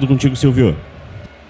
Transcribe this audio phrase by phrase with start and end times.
[0.00, 0.74] Tudo contigo, Silvio.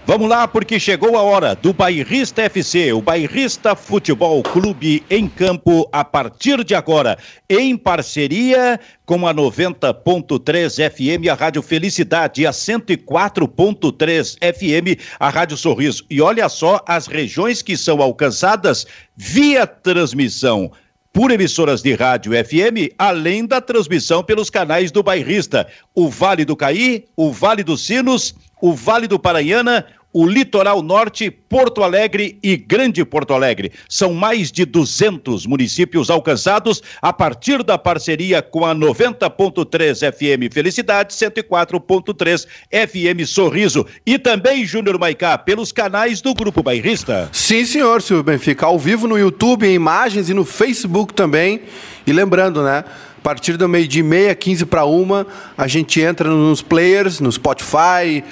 [0.05, 5.89] Vamos lá, porque chegou a hora do Bairrista FC, o Bairrista Futebol Clube em campo
[5.93, 7.17] a partir de agora,
[7.49, 15.57] em parceria com a 90.3 FM, a Rádio Felicidade, e a 104.3 FM, a Rádio
[15.57, 16.05] Sorriso.
[16.11, 20.73] E olha só as regiões que são alcançadas via transmissão
[21.13, 26.57] por emissoras de rádio FM, além da transmissão pelos canais do Bairrista, o Vale do
[26.57, 32.57] Caí, o Vale dos Sinos, o Vale do Paranhana, o Litoral Norte, Porto Alegre e
[32.57, 33.73] Grande Porto Alegre.
[33.89, 41.15] São mais de 200 municípios alcançados a partir da parceria com a 90.3 FM Felicidade,
[41.15, 47.29] 104.3 FM Sorriso e também Júnior Maicá pelos canais do Grupo Bairrista.
[47.33, 51.63] Sim, senhor, Silvio Benfica, ao vivo no YouTube, em imagens e no Facebook também.
[52.07, 52.85] E lembrando, né?
[53.21, 55.27] A partir do meio de meia, 15 para uma,
[55.57, 58.25] a gente entra nos players, no Spotify,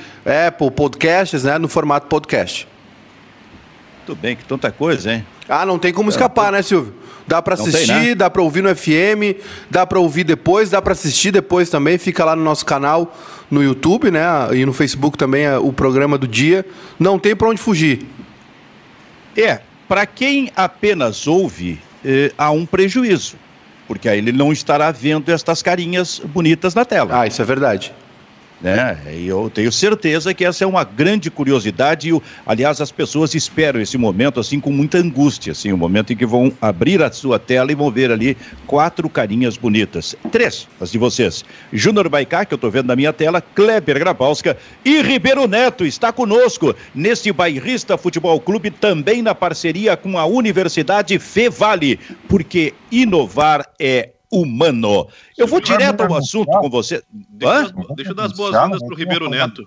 [0.47, 1.59] Apple Podcasts, né?
[1.59, 2.67] No formato podcast.
[4.07, 5.27] Tudo bem, que tanta coisa, hein?
[5.47, 6.95] Ah, não tem como escapar, né, Silvio?
[7.27, 8.15] Dá para assistir, tem, né?
[8.15, 9.37] dá para ouvir no FM,
[9.71, 11.99] dá para ouvir depois, dá para assistir depois também.
[11.99, 13.15] Fica lá no nosso canal
[13.51, 14.23] no YouTube, né?
[14.55, 16.65] E no Facebook também é o programa do dia.
[16.99, 18.07] Não tem para onde fugir.
[19.37, 23.37] É, para quem apenas ouve, eh, há um prejuízo
[23.89, 27.23] porque aí ele não estará vendo estas carinhas bonitas na tela.
[27.23, 27.93] Ah, isso é verdade.
[28.61, 28.99] Né?
[29.13, 33.81] E eu tenho certeza que essa é uma grande curiosidade e, aliás, as pessoas esperam
[33.81, 37.39] esse momento assim com muita angústia, assim, o momento em que vão abrir a sua
[37.39, 40.17] tela e vão ver ali quatro carinhas bonitas.
[40.33, 41.45] Três, as de vocês.
[41.73, 46.13] Júnior Baicá, que eu estou vendo na minha tela, Kleber Grabowska e Ribeiro Neto está
[46.13, 54.11] conosco neste Bairrista Futebol Clube, também na parceria com a Universidade Fevale, porque inovar é
[54.31, 55.09] humano.
[55.37, 57.03] Eu vou direto ao assunto com você.
[57.11, 59.67] Deixa, deixa eu dar as boas-vindas para o Ribeiro Neto.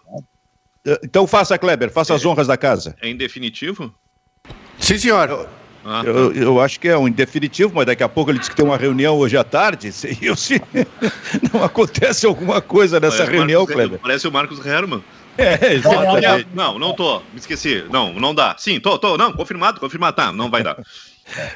[0.86, 2.96] Eh, então faça, Kleber, faça as honras da casa.
[3.02, 3.94] É em definitivo?
[4.80, 5.48] Sim, senhor.
[5.84, 6.10] Ah, tá.
[6.10, 8.66] eu, eu, acho que é um indefinitivo, mas daqui a pouco ele disse que tem
[8.66, 9.92] uma reunião hoje à tarde.
[9.94, 10.62] Se, eu, se
[11.52, 14.00] não acontece alguma coisa nessa parece reunião, Marcos, Kleber.
[14.00, 15.04] Parece o Marcos Herman.
[15.38, 16.48] É, exatamente.
[16.54, 17.20] Não, não tô.
[17.20, 17.84] Me esqueci.
[17.90, 18.56] Não, não dá.
[18.60, 19.18] Sim, tô, tô.
[19.18, 20.16] Não, confirmado, confirmado.
[20.16, 20.78] Tá, não vai dar.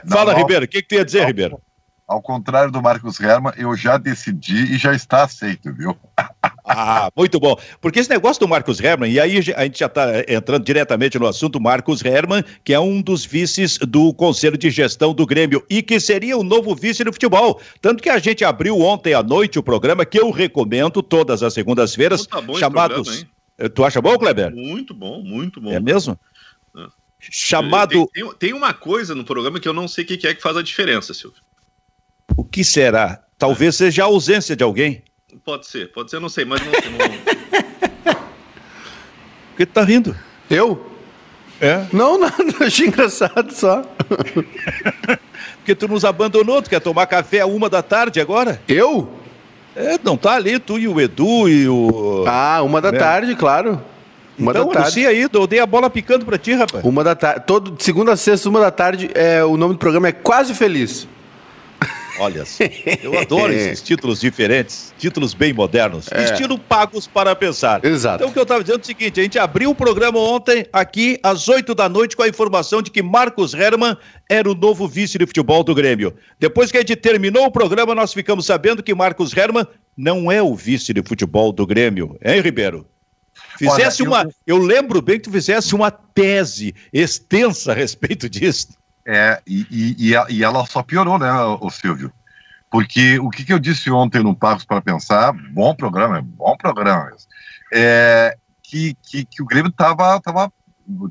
[0.10, 0.66] Fala, não, Ribeiro.
[0.66, 1.62] O que, que tu ia dizer, não, Ribeiro?
[2.08, 5.98] Ao contrário do Marcos Herman, eu já decidi e já está aceito, viu?
[6.68, 7.56] Ah, muito bom.
[7.80, 11.28] Porque esse negócio do Marcos Herman, e aí a gente já está entrando diretamente no
[11.28, 15.84] assunto, Marcos Herman, que é um dos vices do Conselho de Gestão do Grêmio e
[15.84, 17.62] que seria o novo vice no futebol.
[17.80, 21.54] Tanto que a gente abriu ontem à noite o programa, que eu recomendo todas as
[21.54, 23.08] segundas-feiras, tá chamados.
[23.10, 23.30] Programa,
[23.60, 24.52] eh, tu acha bom, Kleber?
[24.52, 25.72] Muito bom, muito bom.
[25.72, 26.20] É mesmo?
[26.76, 26.88] É.
[27.20, 28.08] Chamado.
[28.08, 30.42] Tem, tem, tem, uma coisa no programa que eu não sei o que é que
[30.42, 31.45] faz a diferença, Silvio.
[32.36, 33.22] O que será?
[33.38, 35.04] Talvez seja a ausência de alguém.
[35.44, 36.72] Pode ser, pode ser, eu não sei, mas não.
[36.72, 36.76] não...
[39.52, 40.16] Por que tu tá rindo?
[40.50, 40.92] Eu?
[41.60, 41.86] É?
[41.92, 43.84] Não, nada, achei engraçado só.
[45.58, 48.62] Porque tu nos abandonou, tu quer tomar café a uma da tarde agora?
[48.68, 49.10] Eu?
[49.76, 52.24] É, não tá ali, tu e o Edu e o.
[52.28, 52.94] Ah, uma da é.
[52.94, 53.82] tarde, claro.
[54.38, 55.06] Uma então, da tarde.
[55.06, 56.84] aí, eu dei a bola picando pra ti, rapaz.
[56.84, 57.44] Uma da tarde.
[57.46, 61.08] Todo, segunda a sexta, uma da tarde, é, o nome do programa é Quase Feliz.
[62.20, 62.44] Olha,
[63.02, 66.24] eu adoro esses títulos diferentes, títulos bem modernos, é.
[66.24, 67.84] estilo pagos para pensar.
[67.84, 68.18] Exato.
[68.18, 70.66] Então, o que eu estava dizendo é o seguinte: a gente abriu o programa ontem,
[70.72, 73.98] aqui, às 8 da noite, com a informação de que Marcos Herman
[74.30, 76.16] era o novo vice de futebol do Grêmio.
[76.40, 80.42] Depois que a gente terminou o programa, nós ficamos sabendo que Marcos Herman não é
[80.42, 82.86] o vice de futebol do Grêmio, hein, Ribeiro?
[83.58, 84.24] Fizesse Olha, uma.
[84.46, 84.58] Eu...
[84.58, 88.70] eu lembro bem que tu fizesse uma tese extensa a respeito disso.
[89.06, 92.12] É, e, e, e, ela só piorou, né, o Silvio?
[92.72, 97.12] Porque o que, que eu disse ontem no Pagos para Pensar, bom programa, bom programa,
[97.72, 100.52] é que, que, que o Grêmio estava tava,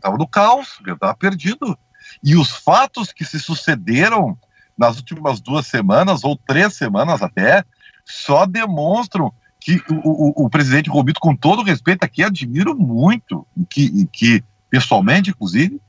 [0.01, 1.79] tava no caos, estava perdido.
[2.23, 4.37] E os fatos que se sucederam
[4.77, 7.65] nas últimas duas semanas, ou três semanas até,
[8.05, 14.07] só demonstram que o, o, o presidente Romito, com todo respeito aqui, admiro muito, que,
[14.13, 15.81] que pessoalmente, inclusive,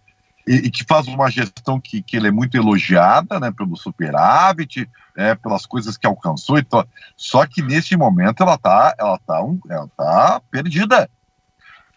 [0.47, 4.89] e, e, que faz uma gestão que, que ele é muito elogiada, né, pelo superávit,
[5.15, 6.86] é, pelas coisas que alcançou, então,
[7.18, 11.09] só que neste momento ela tá, ela tá, um, ela tá perdida.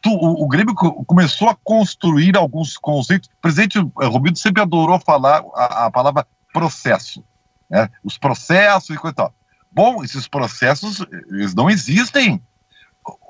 [0.01, 3.29] Tu, o, o, Grêmio começou a construir alguns conceitos.
[3.29, 7.25] O presidente Romildo sempre adorou falar a, a palavra processo,
[7.69, 9.35] né, os processos e coisa e tal.
[9.71, 12.41] Bom, esses processos, eles não existem.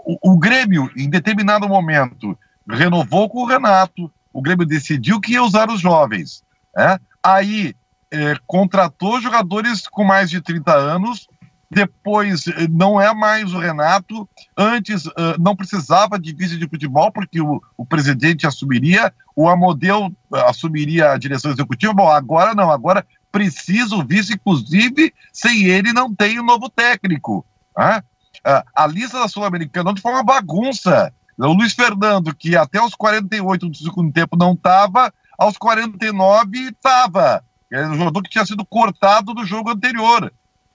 [0.05, 2.39] O, o Grêmio, em determinado momento,
[2.69, 6.43] renovou com o Renato, o Grêmio decidiu que ia usar os jovens.
[6.77, 6.99] Né?
[7.23, 7.75] Aí
[8.11, 11.29] é, contratou jogadores com mais de 30 anos
[11.71, 14.29] depois não é mais o Renato.
[14.57, 15.05] Antes
[15.39, 20.11] não precisava de vice de futebol, porque o, o presidente assumiria, o Amodeu
[20.47, 21.93] assumiria a direção executiva.
[21.93, 26.71] Bom, agora não, agora precisa o vice, inclusive, sem ele não tem o um novo
[26.71, 27.45] técnico.
[27.77, 28.03] Né?
[28.75, 31.13] A lista da Sul-Americana foi uma bagunça.
[31.39, 37.45] O Luiz Fernando, que até os 48 do segundo tempo não estava, aos 49 estava.
[37.71, 40.33] Era um jogador que tinha sido cortado do jogo anterior.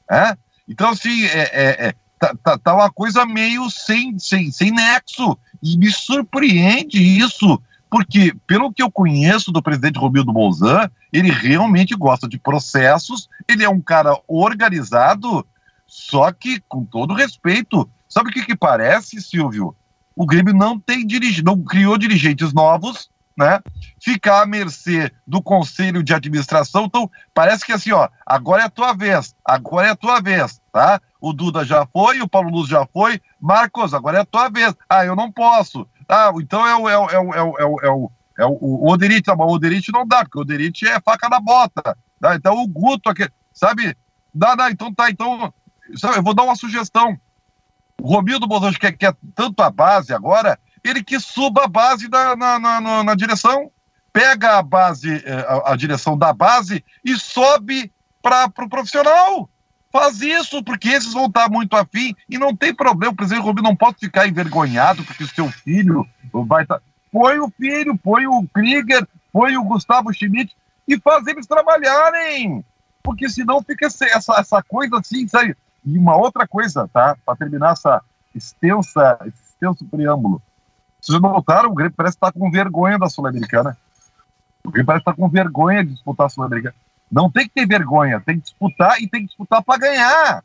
[0.10, 0.38] Né?
[0.68, 5.38] Então, assim, é, é, é tá, tá, tá, uma coisa meio sem, sem, sem nexo.
[5.62, 11.94] E me surpreende isso, porque, pelo que eu conheço do presidente Romildo Bolzan, ele realmente
[11.95, 15.45] gosta de processos, ele é um cara organizado,
[15.86, 19.75] só que, com todo respeito, sabe o que, que parece, Silvio?
[20.15, 23.60] O Grêmio não tem dirigente, não criou dirigentes novos, né?
[24.00, 26.86] Ficar à mercê do conselho de administração.
[26.86, 30.62] Então, parece que assim, ó, agora é a tua vez, agora é a tua vez,
[30.71, 31.01] tá?
[31.19, 34.75] O Duda já foi, o Paulo Luz já foi, Marcos, agora é a tua vez.
[34.88, 35.88] Ah, eu não posso.
[36.07, 38.45] Ah, então é o, é o, é o, é o, é o, é o, é
[38.45, 41.98] o, o Oderite, o Oderite não dá, porque o Oderite é faca na bota.
[42.19, 42.36] Tá?
[42.36, 43.95] Então o Guto, aqui, sabe?
[44.33, 45.54] Dá, dá, então tá, então.
[45.95, 47.18] Sabe, eu vou dar uma sugestão.
[48.03, 52.59] Romildo Bolsonaro quer, quer tanto a base agora, ele que suba a base da, na,
[52.59, 53.71] na, na, na direção,
[54.11, 57.91] pega a base, eh, a, a, direção da base e sobe
[58.21, 59.50] para o pro profissional.
[59.89, 63.13] Faz isso, porque esses vão estar muito afim e não tem problema.
[63.13, 66.79] O presidente Romildo não pode ficar envergonhado porque o seu filho vai estar.
[66.79, 66.81] Tá...
[67.11, 70.55] Põe o filho, põe o Krieger, põe o Gustavo Schmidt
[70.88, 72.65] e faz eles trabalharem.
[73.03, 75.55] Porque senão fica essa, essa coisa assim, sabe?
[75.85, 77.18] E uma outra coisa, tá?
[77.25, 78.01] Para terminar essa
[78.33, 80.41] extensa, esse extenso preâmbulo.
[81.00, 81.69] Vocês notaram?
[81.69, 83.77] O Grêmio parece estar com vergonha da Sul-Americana.
[84.63, 86.75] O Grêmio parece estar com vergonha de disputar a Sul-Americana.
[87.12, 90.44] Não tem que ter vergonha, tem que disputar e tem que disputar para ganhar.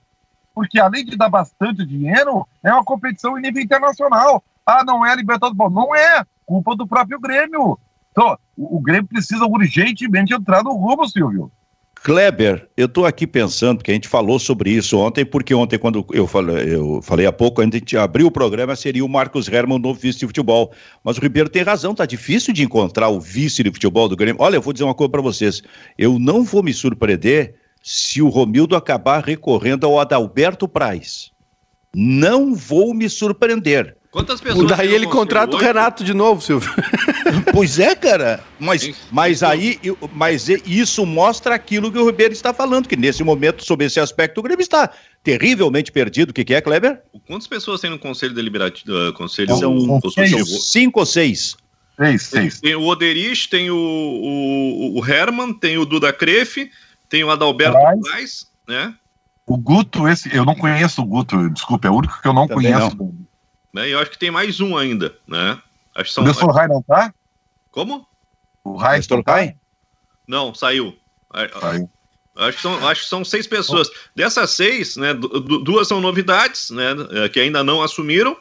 [0.55, 4.43] Porque além de dar bastante dinheiro, é uma competição em nível internacional.
[4.67, 5.73] Ah, não é Libertadores.
[5.73, 6.25] Não é.
[6.44, 7.79] Culpa do próprio Grêmio.
[8.11, 11.52] Então, o Grêmio precisa urgentemente entrar no rumo, Silvio.
[12.03, 16.06] Kleber, eu estou aqui pensando, que a gente falou sobre isso ontem, porque ontem, quando
[16.12, 19.79] eu falei, eu falei há pouco, a gente abriu o programa, seria o Marcos Herman,
[19.79, 20.73] novo vice de futebol.
[21.05, 24.41] Mas o Ribeiro tem razão, tá difícil de encontrar o vice de futebol do Grêmio.
[24.41, 25.62] Olha, eu vou dizer uma coisa para vocês.
[25.99, 31.31] Eu não vou me surpreender se o Romildo acabar recorrendo ao Adalberto Praz.
[31.94, 33.98] Não vou me surpreender.
[34.10, 34.69] Quantas pessoas.
[34.69, 36.70] Daí ele contrata o Renato de novo, Silvio.
[37.52, 38.43] Pois é, cara.
[38.58, 39.78] Mas, mas aí,
[40.12, 44.38] mas isso mostra aquilo que o Ribeiro está falando, que nesse momento, sob esse aspecto,
[44.38, 44.90] o Grêmio está
[45.22, 46.31] terrivelmente perdido.
[46.31, 47.02] O que, que é, Kleber?
[47.26, 48.90] Quantas pessoas tem no Conselho Deliberativo?
[48.93, 50.00] Uh, conselho São
[50.60, 51.56] cinco ou seis.
[51.99, 52.60] Seis, seis.
[52.60, 56.70] Tem, tem o Oderich, tem o, o, o Herman, tem o Duda Crefe,
[57.08, 58.94] tem o Adalberto Paz, né?
[59.46, 62.46] O Guto, esse, eu não conheço o Guto, desculpa, é o único que eu não
[62.46, 62.96] Também conheço.
[62.96, 63.07] Não.
[63.73, 63.88] Né?
[63.88, 65.61] E eu acho que tem mais um ainda, né?
[65.94, 66.25] Acho que são.
[66.25, 67.12] O Nestor Rai não tá?
[67.70, 68.06] Como?
[68.65, 69.56] O Rai Nestor Rai?
[70.26, 70.97] Não, saiu.
[71.61, 71.91] Saiu.
[72.37, 73.88] Acho que, são, acho que são seis pessoas.
[74.15, 76.94] Dessas seis, né, duas são novidades, né,
[77.32, 78.37] que ainda não assumiram,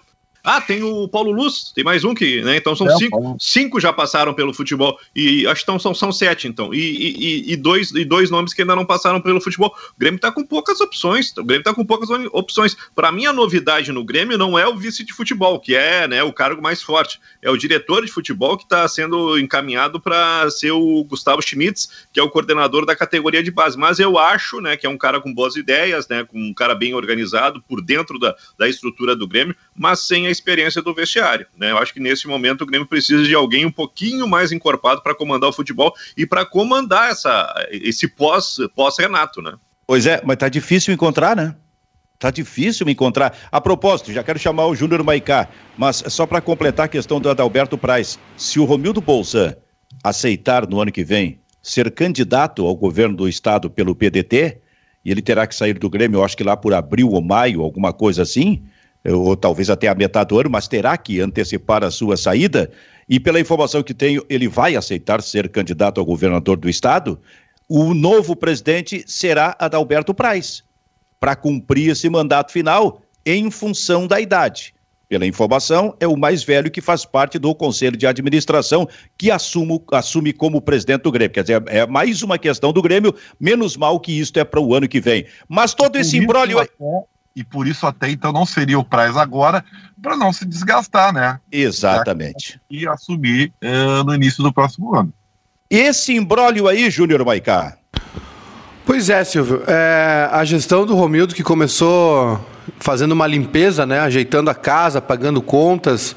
[0.49, 2.55] ah, tem o Paulo Luz, tem mais um que, né?
[2.55, 4.97] Então são é, cinco, cinco já passaram pelo futebol.
[5.13, 6.73] E acho que são, são sete, então.
[6.73, 9.75] E, e, e, dois, e dois nomes que ainda não passaram pelo futebol.
[9.75, 11.35] O Grêmio tá com poucas opções.
[11.35, 12.77] O Grêmio tá com poucas opções.
[12.95, 16.23] Para mim, a novidade no Grêmio não é o vice de futebol, que é né,
[16.23, 17.19] o cargo mais forte.
[17.41, 22.21] É o diretor de futebol que está sendo encaminhado para ser o Gustavo Schmitz, que
[22.21, 23.77] é o coordenador da categoria de base.
[23.77, 26.23] Mas eu acho né, que é um cara com boas ideias, né?
[26.23, 30.31] Com um cara bem organizado por dentro da, da estrutura do Grêmio, mas sem a
[30.31, 31.45] experiência do vestiário.
[31.55, 31.71] Né?
[31.71, 35.13] Eu acho que nesse momento o Grêmio precisa de alguém um pouquinho mais encorpado para
[35.13, 39.59] comandar o futebol e para comandar essa, esse pós-Renato, pós né?
[39.85, 41.55] Pois é, mas tá difícil encontrar, né?
[42.17, 43.37] Tá difícil me encontrar.
[43.51, 47.29] A propósito, já quero chamar o Júnior Maicá, mas só para completar a questão do
[47.29, 49.57] Adalberto Praz, se o Romildo Bolsa
[50.03, 54.61] aceitar no ano que vem ser candidato ao governo do estado pelo PDT,
[55.05, 57.61] e ele terá que sair do Grêmio, eu acho que lá por abril ou maio,
[57.61, 58.63] alguma coisa assim,
[59.07, 62.69] ou talvez até a metade do ano, mas terá que antecipar a sua saída.
[63.07, 67.19] E pela informação que tenho, ele vai aceitar ser candidato ao governador do estado.
[67.69, 70.63] O novo presidente será Adalberto Praz,
[71.19, 74.73] para cumprir esse mandato final em função da idade.
[75.09, 78.85] Pela informação, é o mais velho que faz parte do Conselho de Administração,
[79.17, 81.33] que assumo, assume como presidente do Grêmio.
[81.33, 84.75] Quer dizer, é mais uma questão do Grêmio, menos mal que isto é para o
[84.75, 85.25] ano que vem.
[85.47, 86.59] Mas todo esse imbróglio
[87.37, 89.63] e por isso até então não seria o Praz agora,
[90.01, 91.39] para não se desgastar, né?
[91.51, 92.59] Exatamente.
[92.67, 95.13] E assumir uh, no início do próximo ano.
[95.69, 97.77] Esse imbróglio aí, Júnior Maicá.
[98.83, 99.61] Pois é, Silvio.
[99.67, 102.43] É, a gestão do Romildo que começou
[102.79, 106.15] fazendo uma limpeza, né, ajeitando a casa, pagando contas.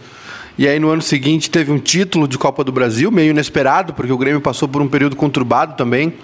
[0.56, 4.10] E aí no ano seguinte teve um título de Copa do Brasil, meio inesperado, porque
[4.10, 6.14] o Grêmio passou por um período conturbado também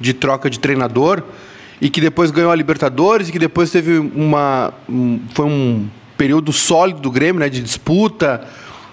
[0.00, 1.22] de troca de treinador
[1.80, 6.52] e que depois ganhou a Libertadores e que depois teve uma um, foi um período
[6.52, 8.44] sólido do Grêmio, né, de disputa,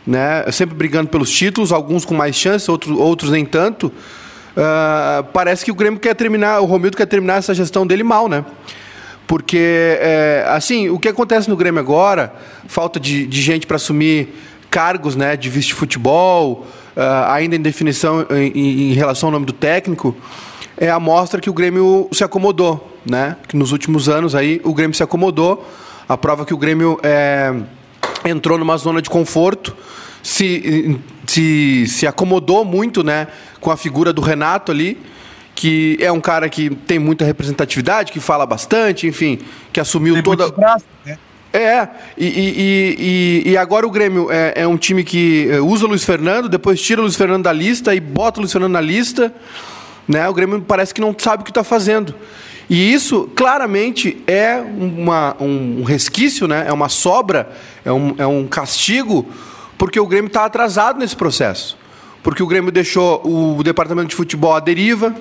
[0.06, 3.88] né, sempre brigando pelos títulos, alguns com mais chance, outros, outros nem tanto.
[3.88, 8.30] Uh, parece que o Grêmio quer terminar, o Romildo quer terminar essa gestão dele mal,
[8.30, 8.46] né?
[9.28, 12.34] Porque, é, assim, o que acontece no Grêmio agora,
[12.68, 14.30] falta de, de gente para assumir
[14.70, 20.16] cargos né, de vice-futebol, uh, ainda em definição em, em, relação ao nome do técnico,
[20.78, 23.38] é a mostra que o Grêmio se acomodou, né?
[23.48, 25.66] Que nos últimos anos aí o Grêmio se acomodou,
[26.08, 27.54] a prova que o Grêmio é,
[28.26, 29.76] entrou numa zona de conforto,
[30.22, 33.28] se, se, se acomodou muito né,
[33.60, 34.98] com a figura do Renato ali,
[35.54, 39.40] que é um cara que tem muita representatividade, que fala bastante, enfim,
[39.72, 40.50] que assumiu tem toda.
[40.50, 41.18] Braço, né?
[41.54, 45.86] É, e, e, e, e, agora o Grêmio é, é, um time que é, usa
[45.86, 48.74] o Luiz Fernando, depois tira o Luiz Fernando da lista e bota o Luiz Fernando
[48.74, 49.34] na lista.
[50.08, 50.28] Né?
[50.30, 52.14] O Grêmio parece que não sabe o que está fazendo.
[52.70, 56.66] E isso claramente é uma, um resquício, né?
[56.68, 57.52] é uma sobra,
[57.84, 59.28] é um, é um castigo,
[59.78, 61.78] porque o Grêmio está atrasado nesse processo.
[62.24, 65.16] Porque o Grêmio deixou o departamento de futebol à deriva,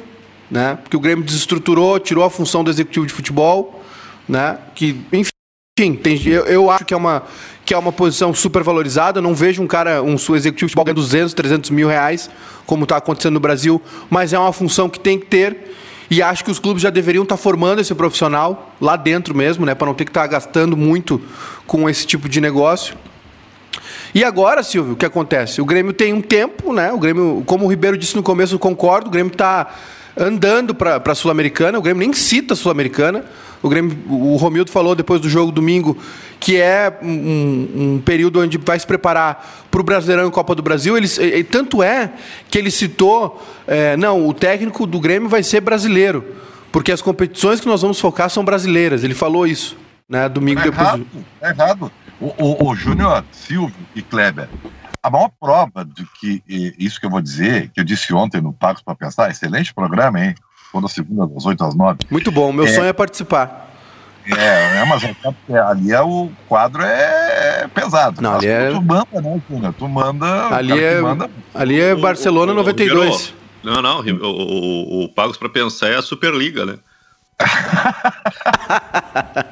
[0.50, 0.79] né?
[0.83, 3.83] porque o Grêmio desestruturou, tirou a função do executivo de futebol,
[4.26, 4.57] né?
[4.75, 5.34] que, enfim,
[5.76, 7.25] tem, eu, eu acho que é uma
[7.64, 9.19] que é uma posição super valorizada.
[9.19, 12.31] Eu não vejo um cara, um executivo de futebol ganhando 200, 300 mil reais,
[12.64, 15.75] como está acontecendo no Brasil, mas é uma função que tem que ter.
[16.09, 19.66] E acho que os clubes já deveriam estar tá formando esse profissional lá dentro mesmo,
[19.66, 21.21] né, para não ter que estar tá gastando muito
[21.66, 22.97] com esse tipo de negócio.
[24.14, 25.61] E agora, Silvio, o que acontece?
[25.61, 26.93] O Grêmio tem um tempo, né?
[26.93, 29.75] O Grêmio, como o Ribeiro disse no começo, eu concordo, o Grêmio está
[30.16, 33.25] andando para a Sul-Americana, o Grêmio nem cita a Sul-Americana.
[33.64, 35.97] O, Grêmio, o Romildo falou depois do jogo domingo
[36.38, 40.62] que é um, um período onde vai se preparar para o Brasileirão e Copa do
[40.62, 40.99] Brasil.
[40.99, 42.12] Ele, e, tanto é
[42.50, 46.23] que ele citou, é, não, o técnico do Grêmio vai ser brasileiro,
[46.71, 49.02] porque as competições que nós vamos focar são brasileiras.
[49.02, 50.87] Ele falou isso, né, domingo é depois.
[50.87, 51.06] Errado,
[51.40, 51.92] é errado.
[52.21, 54.47] O, o, o Júnior, Silvio e Kleber,
[55.02, 56.42] a maior prova de que
[56.78, 60.23] isso que eu vou dizer, que eu disse ontem no Pagos para Pensar, excelente programa,
[60.23, 60.35] hein?
[60.75, 61.99] Toda segunda, das 8 às 9.
[62.11, 63.71] Muito bom, meu é, sonho é participar.
[64.26, 65.14] É, é, mas é,
[65.61, 68.21] ali é o quadro é pesado.
[68.21, 68.73] Não, ali é...
[68.73, 69.73] Tu manda, né, Cunha?
[69.73, 70.52] Tu manda.
[70.52, 71.31] Ali é, manda...
[71.54, 73.28] ali é Barcelona o, o, 92.
[73.28, 76.76] O, não, não, o, o, o Pagos para Pensar é a Superliga, né?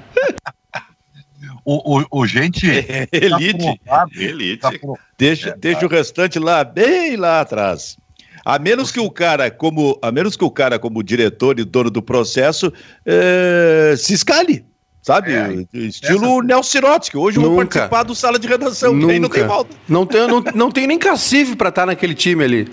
[1.64, 2.68] o, o, o, gente.
[2.68, 3.80] É, elite.
[3.86, 4.58] Tá elite.
[4.58, 4.72] Tá
[5.16, 5.86] deixa é, deixa tá.
[5.86, 7.96] o restante lá, bem lá atrás.
[8.44, 11.90] A menos que o cara, como, a menos que o cara, como diretor e dono
[11.90, 12.72] do processo,
[13.06, 14.64] é, se escale.
[15.00, 15.32] Sabe?
[15.32, 16.46] É, Estilo essa...
[16.46, 17.16] Nelson Sirotsky.
[17.16, 19.06] Hoje eu vou participar do sala de redação, Nunca.
[19.06, 19.76] que aí não tem volta.
[19.88, 22.72] Não tem, não, não tem nem cacife para estar naquele time ali.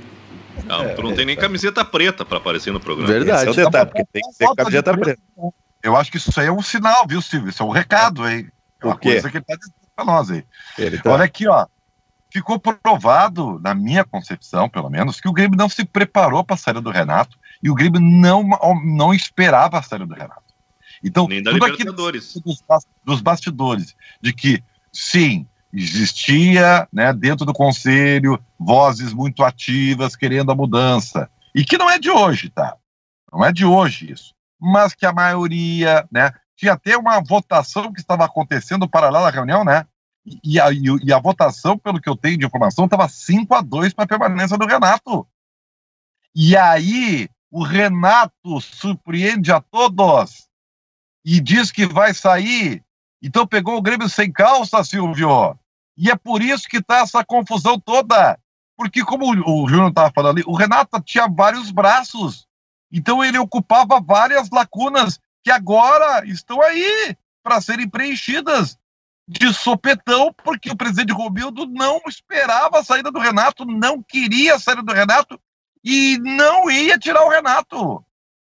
[0.66, 3.12] Não, tu não tem nem camiseta preta para aparecer no programa.
[3.12, 3.50] Verdade.
[3.50, 5.22] Esse é o detalhe, porque tem que ter camiseta preta.
[5.82, 7.50] Eu acho que isso aí é um sinal, viu, Silvio?
[7.50, 8.48] Isso é um recado, hein?
[8.82, 10.44] É uma coisa que ele tá dizendo pra nós aí.
[11.02, 11.12] Tá...
[11.12, 11.66] Olha aqui, ó
[12.32, 16.58] ficou provado, na minha concepção, pelo menos, que o Grêmio não se preparou para a
[16.58, 18.44] saída do Renato e o Grêmio não,
[18.84, 20.44] não esperava a saída do Renato.
[21.04, 22.42] Então, Nem da tudo.
[22.42, 22.64] Dos,
[23.04, 30.56] dos bastidores, de que, sim, existia né, dentro do conselho vozes muito ativas querendo a
[30.56, 31.30] mudança.
[31.54, 32.76] E que não é de hoje, tá?
[33.32, 34.34] Não é de hoje isso.
[34.60, 36.32] Mas que a maioria, né?
[36.56, 39.86] Tinha até uma votação que estava acontecendo paralela à reunião, né?
[40.44, 43.94] E a, e a votação, pelo que eu tenho de informação, estava 5 a 2
[43.94, 45.28] para a permanência do Renato.
[46.36, 50.48] E aí, o Renato surpreende a todos
[51.26, 52.84] e diz que vai sair.
[53.22, 55.58] Então pegou o Grêmio sem calça, Silvio.
[55.98, 58.40] E é por isso que está essa confusão toda.
[58.78, 62.48] Porque, como o, Júnior estava falando ali, o Renato tinha vários braços.
[62.92, 68.78] Então ele ocupava várias lacunas que agora estão aí para serem preenchidas
[69.30, 74.60] de sopetão, porque o presidente Romildo não esperava a saída do Renato, não queria a
[74.60, 75.40] saída do Renato
[75.84, 78.04] e não ia tirar o Renato.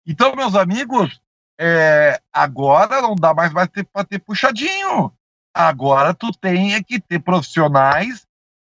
[0.05, 1.21] Então, meus amigos,
[1.57, 5.13] é, agora não dá mais para ter, ter puxadinho.
[5.55, 8.27] Agora tu tem é que ter profissionais,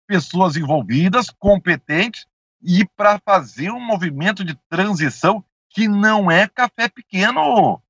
[0.07, 2.27] pessoas envolvidas, competentes,
[2.63, 7.83] e para fazer um movimento de transição que não é café pequeno.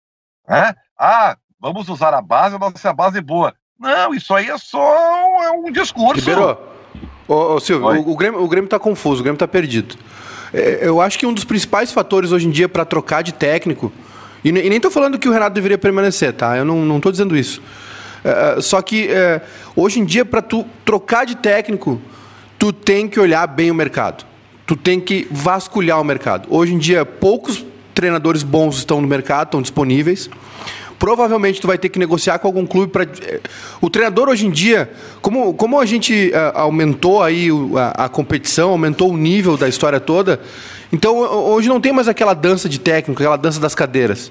[0.48, 0.76] Né?
[0.96, 3.52] Ah, vamos usar a base, a nossa base é boa.
[3.78, 6.20] Não, isso aí é só um, é um discurso.
[6.20, 6.74] Liberou.
[7.26, 9.96] Ô, ô Silvio, o, o, Grêmio, o Grêmio tá confuso, o Grêmio tá perdido.
[10.52, 13.92] É, eu acho que um dos principais fatores hoje em dia para trocar de técnico
[14.44, 16.56] E, e nem estou falando que o Renato deveria permanecer, tá?
[16.56, 17.60] Eu não estou dizendo isso.
[18.24, 19.40] Uh, só que uh,
[19.74, 22.00] hoje em dia, para tu trocar de técnico,
[22.58, 24.24] tu tem que olhar bem o mercado.
[24.66, 26.46] Tu tem que vasculhar o mercado.
[26.50, 27.64] Hoje em dia, poucos
[27.94, 30.30] treinadores bons estão no mercado, estão disponíveis.
[30.98, 33.06] Provavelmente tu vai ter que negociar com algum clube para
[33.80, 38.70] o treinador hoje em dia, como, como a gente uh, aumentou aí a, a, competição,
[38.70, 40.40] aumentou o nível da história toda,
[40.92, 44.30] então hoje não tem mais aquela dança de técnico, aquela dança das cadeiras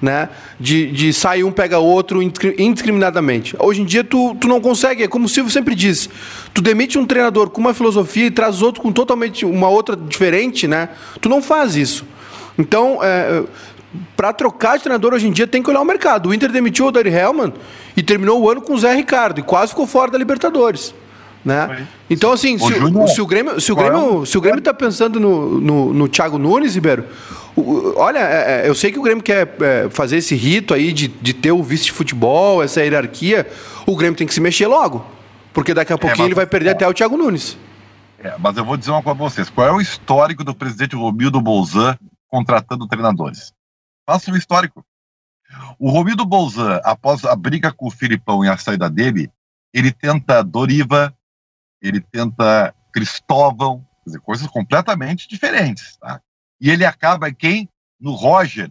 [0.00, 0.30] né?
[0.58, 3.54] De, de sair um pega outro indiscriminadamente.
[3.58, 6.08] Hoje em dia tu, tu não consegue, é como o Silvio sempre diz,
[6.54, 10.66] tu demite um treinador com uma filosofia e traz outro com totalmente uma outra diferente,
[10.66, 10.88] né?
[11.20, 12.04] Tu não faz isso.
[12.58, 13.42] Então, é,
[14.16, 16.28] para trocar de treinador hoje em dia tem que olhar o mercado.
[16.28, 17.52] O Inter demitiu o Dari Hellman
[17.96, 20.94] e terminou o ano com o Zé Ricardo e quase ficou fora da Libertadores.
[21.44, 21.86] Né?
[22.08, 25.18] Então, assim, se, o, se o Grêmio se o Grêmio, se o Grêmio está pensando
[25.18, 27.06] no, no, no Thiago Nunes, Ribeiro,
[27.96, 31.08] olha, é, é, eu sei que o Grêmio quer é, fazer esse rito aí de,
[31.08, 33.46] de ter o vice de futebol, essa hierarquia.
[33.86, 35.04] O Grêmio tem que se mexer logo.
[35.52, 37.56] Porque daqui a pouquinho é, ele vai perder até o Thiago Nunes.
[38.22, 39.48] É, mas eu vou dizer uma coisa pra vocês.
[39.48, 41.96] Qual é o histórico do presidente Romildo Bolzan
[42.28, 43.52] contratando treinadores?
[44.10, 44.84] Faça o histórico.
[45.78, 49.30] O Romildo Bolzan, após a briga com o Filipão e a saída dele,
[49.72, 51.16] ele tenta Doriva,
[51.80, 55.96] ele tenta Cristóvão, dizer, coisas completamente diferentes.
[55.98, 56.20] Tá?
[56.60, 57.68] E ele acaba quem?
[58.00, 58.68] No Roger,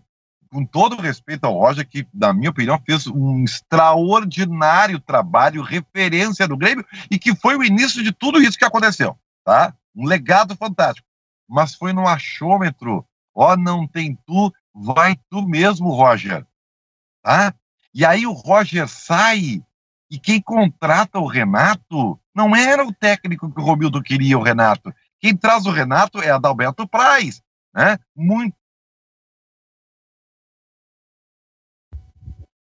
[0.51, 6.57] com todo respeito ao Roger, que, na minha opinião, fez um extraordinário trabalho, referência do
[6.57, 9.17] Grêmio, e que foi o início de tudo isso que aconteceu.
[9.45, 9.73] Tá?
[9.95, 11.07] Um legado fantástico.
[11.47, 13.05] Mas foi no achômetro.
[13.33, 16.45] Ó, oh, não tem tu, vai tu mesmo, Roger.
[17.23, 17.53] Tá?
[17.93, 19.61] E aí o Roger sai,
[20.09, 24.93] e quem contrata o Renato não era o técnico que o Romildo queria, o Renato.
[25.19, 27.41] Quem traz o Renato é Adalberto Praz,
[27.73, 27.97] né?
[28.15, 28.55] Muito.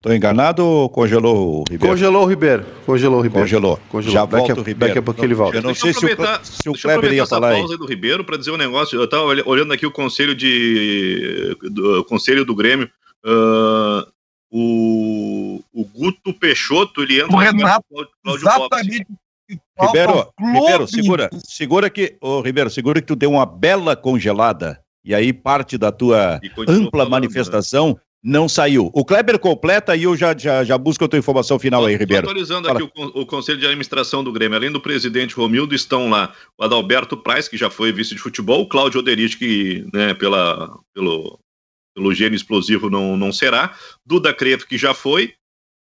[0.08, 1.93] Estou enganado ou congelou o Ribeiro?
[1.93, 2.65] Congelou o Ribeiro.
[2.86, 3.46] Congelou o Ribeiro.
[3.46, 3.80] Congelou.
[3.89, 4.13] congelou.
[4.13, 4.80] Já daqui volta o Ribeiro.
[4.80, 5.58] Daqui a pouco ele volta.
[5.58, 6.10] Eu não sei se o,
[6.43, 7.60] se o Kleber ia falar aí.
[7.60, 8.98] pausa do Ribeiro para dizer um negócio.
[8.98, 12.89] Eu estava olhando aqui o conselho de do, o conselho do Grêmio.
[13.26, 14.08] Uh,
[14.50, 17.86] o, o Guto Peixoto, ele entra o Renato,
[18.28, 19.06] exatamente.
[19.78, 25.13] Ribeiro, Ribeiro, segura, segura que, ô, Ribeiro, segura que tu deu uma bela congelada e
[25.13, 27.96] aí parte da tua ampla falando, manifestação né?
[28.27, 28.91] Não saiu.
[28.93, 32.27] O Kleber completa e eu já, já, já busco a tua informação final aí, Ribeiro.
[32.27, 32.83] atualizando Fala.
[32.83, 34.57] aqui o, o, Conselho de Administração do Grêmio.
[34.57, 38.63] Além do presidente Romildo, estão lá o Adalberto Praz, que já foi vice de futebol,
[38.63, 41.39] o Cláudio Oderich, que né, pela, pelo,
[41.95, 43.73] pelo gênio explosivo não, não será,
[44.05, 45.33] Duda Crevo, que já foi,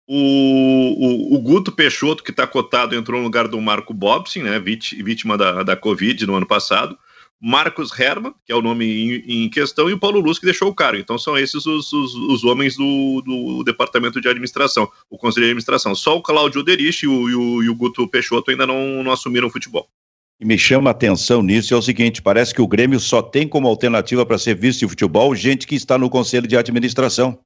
[0.08, 4.58] o, o, o, Guto Peixoto, que está cotado, entrou no lugar do Marco Bobsin, né,
[4.60, 6.98] vítima da, da Covid no ano passado.
[7.42, 10.68] Marcos Herman, que é o nome em, em, questão, e o Paulo Luz, que deixou
[10.68, 11.00] o cargo.
[11.00, 15.52] Então são esses os, os, os homens do, do, departamento de administração, o conselho de
[15.52, 15.96] administração.
[15.96, 19.12] Só o Cláudio Derich e o, e o, e o Guto Peixoto ainda não, não
[19.12, 19.88] assumiram o futebol.
[20.40, 23.48] E me chama a atenção nisso é o seguinte: parece que o Grêmio só tem
[23.48, 27.40] como alternativa para ser vice de futebol gente que está no conselho de administração.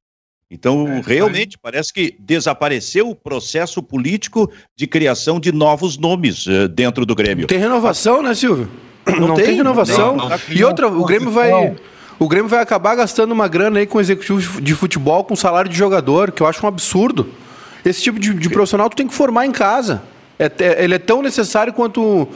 [0.50, 6.68] Então, é, realmente, parece que desapareceu o processo político de criação de novos nomes uh,
[6.68, 7.46] dentro do Grêmio.
[7.46, 8.70] Tem renovação, né, Silvio?
[9.06, 10.16] Não, não tem, tem, renovação.
[10.16, 11.74] Não, não, e outra, o Grêmio vai.
[12.18, 15.76] O Grêmio vai acabar gastando uma grana aí com executivo de futebol, com salário de
[15.76, 17.28] jogador, que eu acho um absurdo.
[17.84, 20.02] Esse tipo de, de profissional tu tem que formar em casa.
[20.38, 22.28] É, é, ele é tão necessário quanto uh,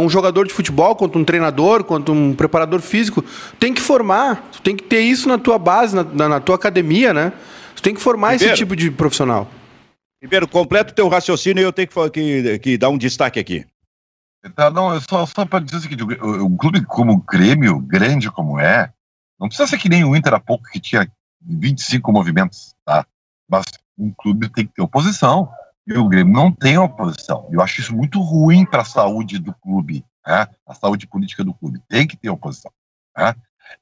[0.00, 3.24] um jogador de futebol, quanto um treinador, quanto um preparador físico,
[3.58, 6.54] tem que formar, tu tem que ter isso na tua base, na, na, na tua
[6.54, 7.32] academia, né?
[7.76, 9.48] Tu tem que formar Ribeiro, esse tipo de profissional.
[10.22, 13.64] Ribeiro, completa o teu raciocínio e eu tenho que, que, que dar um destaque aqui.
[14.54, 18.58] Tá, não, só, só para dizer o seguinte, um clube como o Grêmio, grande como
[18.58, 18.92] é,
[19.38, 23.06] não precisa ser que nem o Inter há pouco, que tinha 25 movimentos, tá?
[23.48, 23.64] Mas
[23.96, 25.50] um clube tem que ter oposição.
[25.86, 27.48] E o Grêmio não tem oposição.
[27.50, 30.46] Eu acho isso muito ruim para a saúde do clube, né?
[30.66, 31.80] a saúde política do clube.
[31.88, 32.70] Tem que ter oposição.
[33.16, 33.34] Né?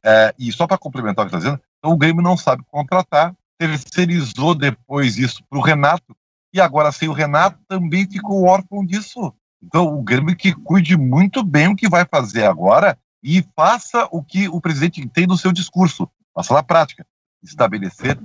[0.04, 3.34] É, e só para complementar o que está dizendo, então o Grêmio não sabe contratar,
[3.58, 6.16] terceirizou depois isso para o Renato,
[6.52, 9.34] e agora sem o Renato também ficou órfão disso.
[9.62, 14.22] Então o Grêmio que cuide muito bem o que vai fazer agora e faça o
[14.22, 17.06] que o presidente tem no seu discurso, faça na prática,
[17.42, 18.18] estabelecer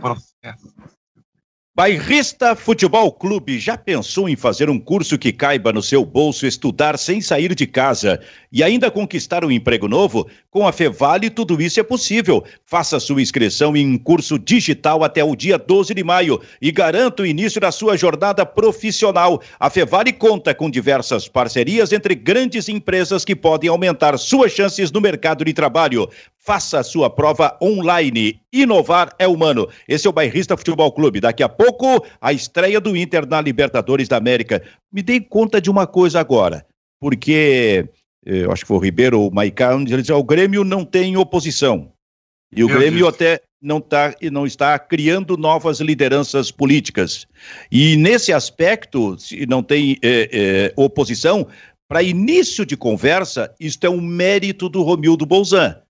[0.00, 0.72] processos
[1.76, 6.96] Bairrista Futebol Clube já pensou em fazer um curso que caiba no seu bolso, estudar
[6.96, 8.20] sem sair de casa
[8.52, 10.28] e ainda conquistar um emprego novo?
[10.52, 12.44] Com a Fevale, tudo isso é possível.
[12.64, 17.24] Faça sua inscrição em um curso digital até o dia 12 de maio e garanta
[17.24, 19.42] o início da sua jornada profissional.
[19.58, 25.00] A Fevale conta com diversas parcerias entre grandes empresas que podem aumentar suas chances no
[25.00, 26.08] mercado de trabalho.
[26.38, 28.38] Faça sua prova online.
[28.52, 29.66] Inovar é humano.
[29.88, 31.18] Esse é o Bairrista Futebol Clube.
[31.18, 31.63] Daqui a pouco,
[32.20, 34.62] a estreia do Inter na Libertadores da América.
[34.92, 36.66] Me dei conta de uma coisa agora,
[37.00, 37.88] porque
[38.26, 40.84] eh, eu acho que foi o Ribeiro ou o Maicon, ele disse: o Grêmio não
[40.84, 41.92] tem oposição.
[42.54, 47.26] E o Grêmio até não, tá, não está criando novas lideranças políticas.
[47.70, 51.48] E nesse aspecto, se não tem eh, eh, oposição,
[51.88, 55.83] para início de conversa, isto é um mérito do Romildo Bolzan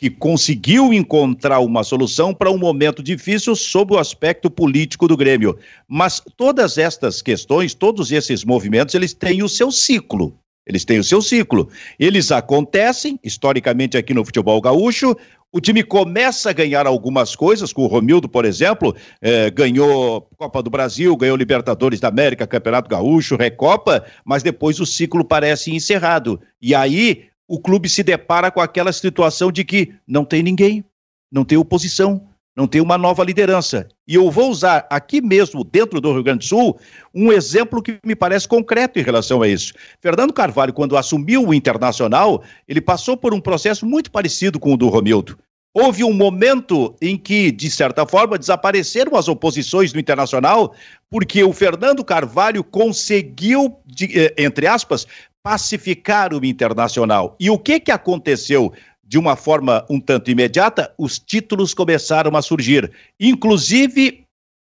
[0.00, 5.58] que conseguiu encontrar uma solução para um momento difícil sob o aspecto político do Grêmio.
[5.86, 10.34] Mas todas estas questões, todos esses movimentos, eles têm o seu ciclo.
[10.66, 11.68] Eles têm o seu ciclo.
[11.98, 15.14] Eles acontecem, historicamente, aqui no futebol gaúcho.
[15.52, 20.62] O time começa a ganhar algumas coisas, com o Romildo, por exemplo, eh, ganhou Copa
[20.62, 26.40] do Brasil, ganhou Libertadores da América, Campeonato Gaúcho, Recopa, mas depois o ciclo parece encerrado.
[26.62, 30.84] E aí o clube se depara com aquela situação de que não tem ninguém,
[31.32, 32.24] não tem oposição,
[32.56, 33.88] não tem uma nova liderança.
[34.06, 36.78] E eu vou usar aqui mesmo, dentro do Rio Grande do Sul,
[37.12, 39.72] um exemplo que me parece concreto em relação a isso.
[40.00, 44.76] Fernando Carvalho, quando assumiu o Internacional, ele passou por um processo muito parecido com o
[44.76, 45.36] do Romildo.
[45.72, 50.74] Houve um momento em que, de certa forma, desapareceram as oposições do Internacional,
[51.08, 55.06] porque o Fernando Carvalho conseguiu, eh, entre aspas,
[55.42, 57.36] pacificar o internacional.
[57.38, 58.72] E o que, que aconteceu
[59.02, 60.92] de uma forma um tanto imediata?
[60.98, 64.24] Os títulos começaram a surgir, inclusive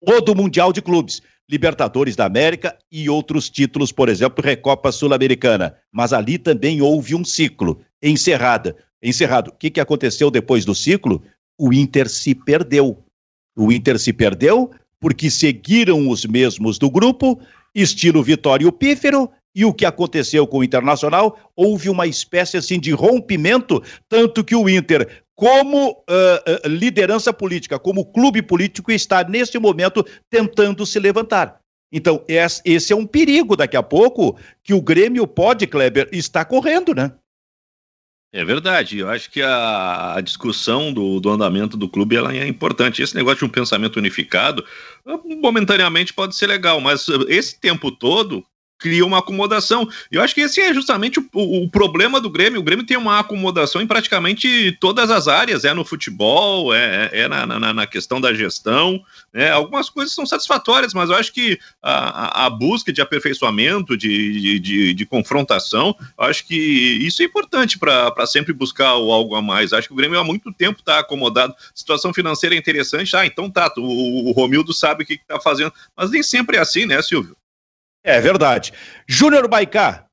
[0.01, 1.23] o do Mundial de Clubes.
[1.49, 5.77] Libertadores da América e outros títulos, por exemplo, Recopa Sul-Americana.
[5.93, 8.77] Mas ali também houve um ciclo encerrada.
[9.01, 9.51] Encerrado.
[9.51, 11.23] O que, que aconteceu depois do ciclo?
[11.57, 13.01] O Inter se perdeu.
[13.57, 17.41] O Inter se perdeu porque seguiram os mesmos do grupo,
[17.75, 22.91] estilo Vitório Pífero, e o que aconteceu com o Internacional, houve uma espécie assim de
[22.91, 30.05] rompimento, tanto que o Inter, como uh, liderança política, como clube político, está neste momento
[30.29, 31.59] tentando se levantar.
[31.91, 36.95] Então, esse é um perigo daqui a pouco que o Grêmio pode, Kleber, estar correndo,
[36.95, 37.13] né?
[38.35, 42.47] É verdade, eu acho que a, a discussão do, do, andamento do clube ela é
[42.47, 43.01] importante.
[43.01, 44.63] Esse negócio de um pensamento unificado,
[45.41, 48.45] momentaneamente pode ser legal, mas esse tempo todo
[48.79, 49.89] cria uma acomodação.
[50.11, 52.61] Eu acho que esse é justamente o, o, problema do Grêmio.
[52.61, 57.29] O Grêmio tem uma acomodação em praticamente todas as áreas, é no futebol, é, é
[57.29, 59.03] na, na, na, questão da gestão.
[59.33, 59.51] Né?
[59.51, 64.59] Algumas coisas são satisfatórias, mas eu acho que a, a busca de aperfeiçoamento, de, de,
[64.59, 69.73] de, de confrontação, acho que isso é importante para sempre buscar algo a mais.
[69.73, 71.55] Acho que o Grêmio há muito tempo está acomodado.
[71.75, 73.17] Situação financeira é interessante.
[73.17, 76.61] Ah, então tá, o, o Romildo sabe o que está fazendo, mas nem sempre é
[76.61, 77.37] assim, né, Silvio?
[78.07, 78.73] É verdade.
[79.07, 80.05] Júnior Baicá,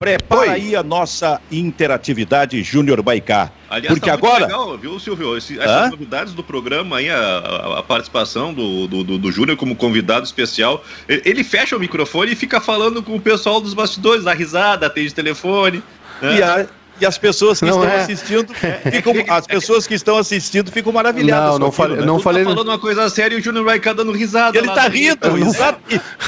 [0.00, 0.48] prepara Oi.
[0.48, 3.52] aí a nossa interatividade Júnior Baicá.
[3.70, 4.46] Aliás, Porque tá agora...
[4.46, 5.36] legal, viu, Silvio?
[5.36, 9.76] Esse, essas novidades do programa aí, a, a participação do, do, do, do Júnior como
[9.76, 14.34] convidado especial, ele fecha o microfone e fica falando com o pessoal dos bastidores, dá
[14.34, 15.82] risada, atende telefone.
[16.20, 16.38] Né?
[16.38, 16.66] E, a,
[17.00, 18.00] e as pessoas que não estão é.
[18.02, 18.54] assistindo
[18.90, 21.52] ficam, as pessoas que estão assistindo ficam maravilhadas.
[21.52, 22.06] Não, não, falei, né?
[22.06, 22.44] não falei.
[22.44, 24.56] Tá falando uma coisa séria e o Júnior vai ficar dando risada.
[24.56, 25.76] Ele tá rindo, exa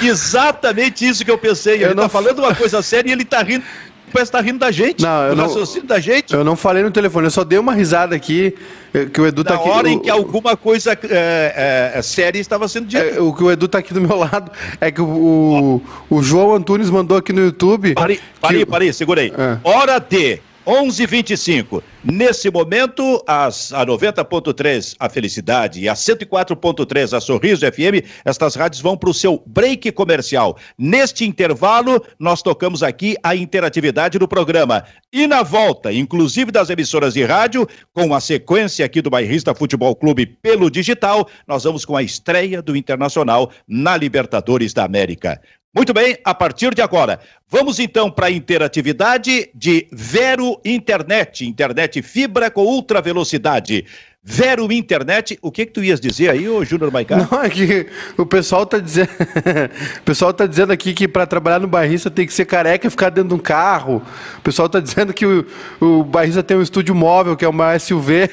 [0.03, 1.83] exatamente isso que eu pensei.
[1.83, 2.09] Ele tá não...
[2.09, 3.65] falando uma coisa séria e ele tá rindo.
[4.13, 6.33] Parece que tá rindo da gente, não, eu raciocínio da gente.
[6.33, 8.55] Eu não falei no telefone, eu só dei uma risada aqui,
[8.95, 9.69] eh, que o Edu tá Na aqui.
[9.69, 13.05] Na hora em que alguma coisa é, é, séria estava sendo dita.
[13.05, 14.51] É, o que o Edu tá aqui do meu lado
[14.81, 17.95] é que o, o, o João Antunes mandou aqui no YouTube.
[17.95, 18.67] Parei, parei, que...
[18.67, 19.33] parei segurei.
[19.37, 19.59] É.
[19.63, 21.83] Hora de 11:25.
[22.05, 28.83] Nesse momento, as, a 90.3 a Felicidade e a 104.3 a Sorriso FM, estas rádios
[28.83, 30.59] vão para o seu break comercial.
[30.77, 34.85] Neste intervalo, nós tocamos aqui a interatividade do programa.
[35.11, 39.97] E na volta, inclusive das emissoras de rádio, com a sequência aqui do Bairrista Futebol
[39.97, 45.41] Clube pelo digital, nós vamos com a estreia do Internacional na Libertadores da América.
[45.75, 52.01] Muito bem, a partir de agora, vamos então para a interatividade de Vero Internet, internet
[52.01, 53.85] fibra com ultra velocidade.
[54.31, 57.17] Vero Internet, o que que tu ias dizer aí, ô Júnior Maicá?
[57.17, 59.09] Não, é que o pessoal tá dizendo,
[60.01, 62.91] o pessoal tá dizendo aqui que para trabalhar no barrista tem que ser careca e
[62.91, 64.03] ficar dentro de um carro.
[64.37, 65.47] O pessoal tá dizendo que o,
[65.81, 68.29] o barrista tem um estúdio móvel, que é uma SUV.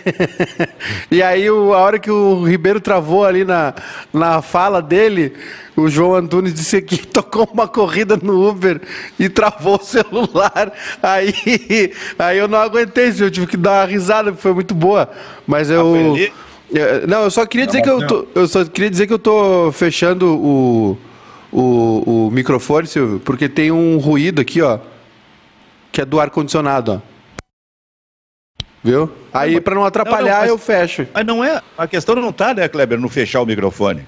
[1.09, 3.73] e aí o, a hora que o Ribeiro travou ali na,
[4.11, 5.31] na fala dele,
[5.77, 8.81] o João Antunes disse que tocou uma corrida no Uber
[9.19, 10.71] e travou o celular.
[11.01, 15.09] Aí, aí eu não aguentei, eu tive que dar uma risada, foi muito boa.
[15.45, 15.84] Mas eu.
[17.07, 19.71] Não, eu só queria dizer que eu tô, eu só queria dizer que eu tô
[19.71, 20.97] fechando o,
[21.51, 24.79] o, o microfone, Silvio, porque tem um ruído aqui, ó,
[25.91, 27.15] que é do ar condicionado, ó.
[28.83, 29.11] Viu?
[29.33, 31.07] Aí para não atrapalhar não, não, mas, eu fecho.
[31.11, 34.05] Mas não é, a questão não tá, né, Kleber, no fechar o microfone.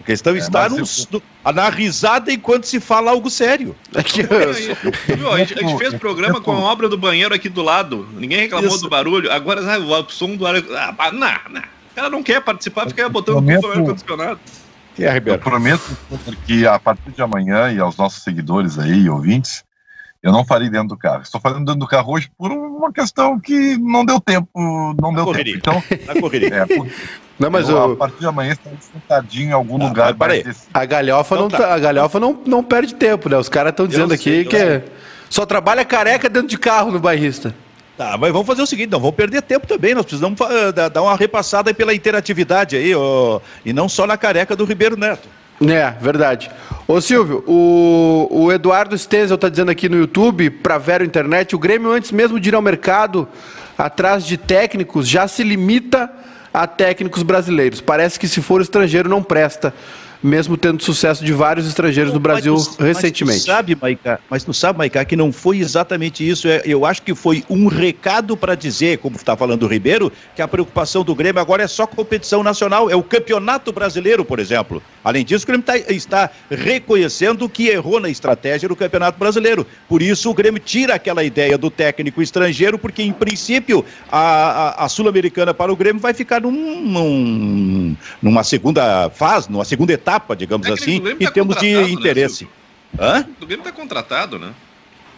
[0.00, 3.76] A questão é, está no, no, na risada enquanto se fala algo sério.
[3.94, 7.62] É que, a, gente, a gente fez programa com a obra do banheiro aqui do
[7.62, 8.08] lado.
[8.14, 8.82] Ninguém reclamou Isso.
[8.82, 9.30] do barulho.
[9.30, 10.56] Agora sabe, o som do ar.
[10.56, 11.60] Ah, não, não.
[11.60, 14.40] O cara não quer participar, fica botando prometo, o ar-condicionado.
[14.98, 15.96] É, Eu prometo
[16.46, 19.64] que a partir de amanhã e aos nossos seguidores aí, ouvintes,
[20.22, 21.22] eu não farei dentro do carro.
[21.22, 24.48] Estou fazendo dentro do carro hoje por uma questão que não deu tempo.
[25.00, 25.58] Não deu correria.
[25.60, 25.82] tempo.
[25.88, 26.54] Então, na correria.
[26.54, 26.86] É, por...
[27.38, 27.92] Não, mas eu, o...
[27.92, 30.14] a partir de amanhã está sentadinho em algum ah, lugar.
[30.14, 30.44] Peraí.
[30.74, 31.74] A galhofa, então, não, tá.
[31.74, 33.38] a galhofa não, não perde tempo, né?
[33.38, 34.84] Os caras estão dizendo aqui que é...
[35.30, 37.54] só trabalha careca dentro de carro no bairrista.
[37.96, 41.02] Tá, mas vamos fazer o seguinte, não vamos perder tempo também, nós precisamos uh, dar
[41.02, 45.28] uma repassada pela interatividade aí, uh, e não só na careca do Ribeiro Neto.
[45.60, 46.50] É, verdade.
[46.88, 51.58] Ô Silvio, o, o Eduardo Stenzel está dizendo aqui no YouTube, para Vero Internet, o
[51.58, 53.28] Grêmio antes mesmo de ir ao mercado
[53.76, 56.10] atrás de técnicos já se limita
[56.52, 57.80] a técnicos brasileiros.
[57.80, 59.72] Parece que se for estrangeiro não presta
[60.22, 63.38] mesmo tendo sucesso de vários estrangeiros no Brasil tu, recentemente.
[63.38, 66.46] Mas tu sabe, Maiká, mas tu sabe, Maiká, que não foi exatamente isso.
[66.46, 70.42] É, eu acho que foi um recado para dizer, como está falando o Ribeiro, que
[70.42, 74.82] a preocupação do Grêmio agora é só competição nacional, é o campeonato brasileiro, por exemplo.
[75.02, 79.66] Além disso, o Grêmio tá, está reconhecendo que errou na estratégia do campeonato brasileiro.
[79.88, 84.84] Por isso, o Grêmio tira aquela ideia do técnico estrangeiro, porque, em princípio, a, a,
[84.84, 90.09] a Sul-Americana para o Grêmio vai ficar num, num, numa segunda fase, numa segunda etapa
[90.10, 92.44] etapa, digamos é assim, em tá termos de né, interesse.
[92.44, 92.50] Né,
[92.98, 93.26] Hã?
[93.40, 94.52] O Grêmio está contratado, né?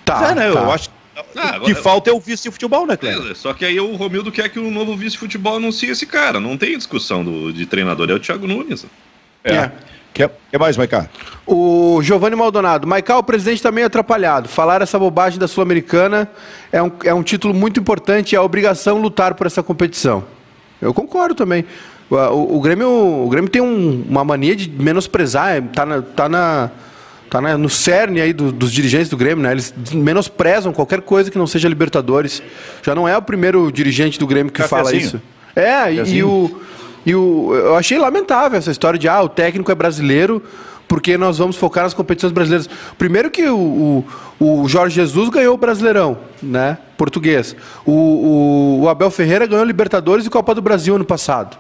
[0.05, 0.53] Tá, é, né?
[0.53, 0.61] Tá.
[0.61, 0.95] Eu acho que
[1.37, 3.33] ah, o que falta é o vice-futebol, né, Cleber?
[3.33, 6.41] É, só que aí o Romildo quer que o novo vice-futebol anuncie esse cara.
[6.41, 8.87] Não tem discussão do, de treinador, é o Thiago Nunes.
[9.45, 9.55] É.
[9.55, 9.73] é.
[10.15, 11.09] Quer, quer mais, Maicá?
[11.47, 12.87] O Giovanni Maldonado.
[12.87, 14.47] Maicá, o presidente está meio atrapalhado.
[14.47, 16.31] Falar essa bobagem da Sul-Americana
[16.71, 20.25] é um, é um título muito importante e é a obrigação lutar por essa competição.
[20.83, 21.65] Eu concordo também.
[22.13, 26.29] O, o, Grêmio, o Grêmio tem um, uma mania de menosprezar, está é, na, tá
[26.29, 26.71] na,
[27.31, 29.53] tá na, no cerne aí do, dos dirigentes do Grêmio, né?
[29.53, 32.43] Eles menosprezam qualquer coisa que não seja Libertadores.
[32.83, 35.23] Já não é o primeiro dirigente do Grêmio que fala isso.
[35.57, 36.61] É, e, e, o,
[37.07, 37.55] e o.
[37.55, 40.43] Eu achei lamentável essa história de ah, o técnico é brasileiro
[40.87, 42.69] porque nós vamos focar nas competições brasileiras.
[42.99, 44.05] Primeiro que o,
[44.39, 46.77] o, o Jorge Jesus ganhou o Brasileirão, né?
[46.99, 47.57] Português.
[47.87, 51.57] O, o, o Abel Ferreira ganhou Libertadores e Copa do Brasil ano passado.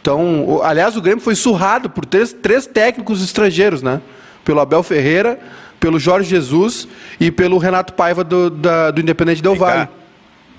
[0.00, 4.00] Então, o, aliás, o Grêmio foi surrado por três, três técnicos estrangeiros, né?
[4.44, 5.38] Pelo Abel Ferreira,
[5.78, 9.88] pelo Jorge Jesus e pelo Renato Paiva do, da, do Independente Del Vale.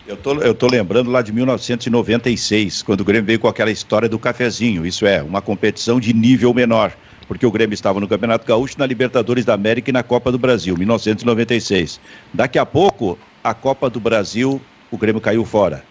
[0.07, 4.09] Eu tô, eu tô lembrando lá de 1996, quando o Grêmio veio com aquela história
[4.09, 4.85] do cafezinho.
[4.85, 6.91] Isso é, uma competição de nível menor,
[7.27, 10.37] porque o Grêmio estava no Campeonato Gaúcho, na Libertadores da América e na Copa do
[10.37, 11.99] Brasil, 1996.
[12.33, 15.83] Daqui a pouco, a Copa do Brasil, o Grêmio caiu fora.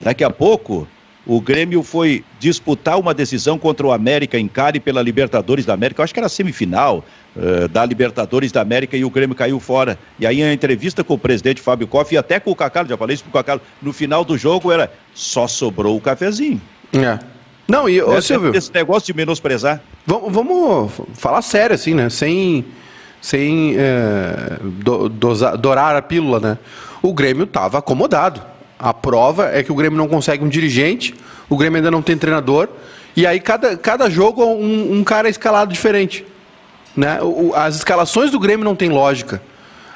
[0.00, 0.88] Daqui a pouco,
[1.26, 6.00] o Grêmio foi disputar uma decisão contra o América em Cali pela Libertadores da América.
[6.00, 7.04] Eu acho que era semifinal
[7.36, 9.98] uh, da Libertadores da América e o Grêmio caiu fora.
[10.18, 12.96] E aí a entrevista com o presidente Fábio Koff e até com o Cacalo, já
[12.96, 16.60] falei isso pro Cacalo, no final do jogo era só sobrou o cafezinho.
[16.92, 17.18] É.
[17.68, 18.54] Não, e ô, Silvio...
[18.54, 19.80] Esse negócio de menosprezar.
[20.04, 22.08] Vamos, vamos falar sério assim, né?
[22.08, 22.64] Sem,
[23.20, 26.58] sem é, do, dosar, dourar a pílula, né?
[27.00, 28.42] O Grêmio estava acomodado.
[28.80, 31.14] A prova é que o Grêmio não consegue um dirigente,
[31.50, 32.66] o Grêmio ainda não tem treinador,
[33.14, 36.24] e aí cada, cada jogo um, um cara é escalado diferente.
[36.96, 37.20] Né?
[37.20, 39.42] O, as escalações do Grêmio não tem lógica.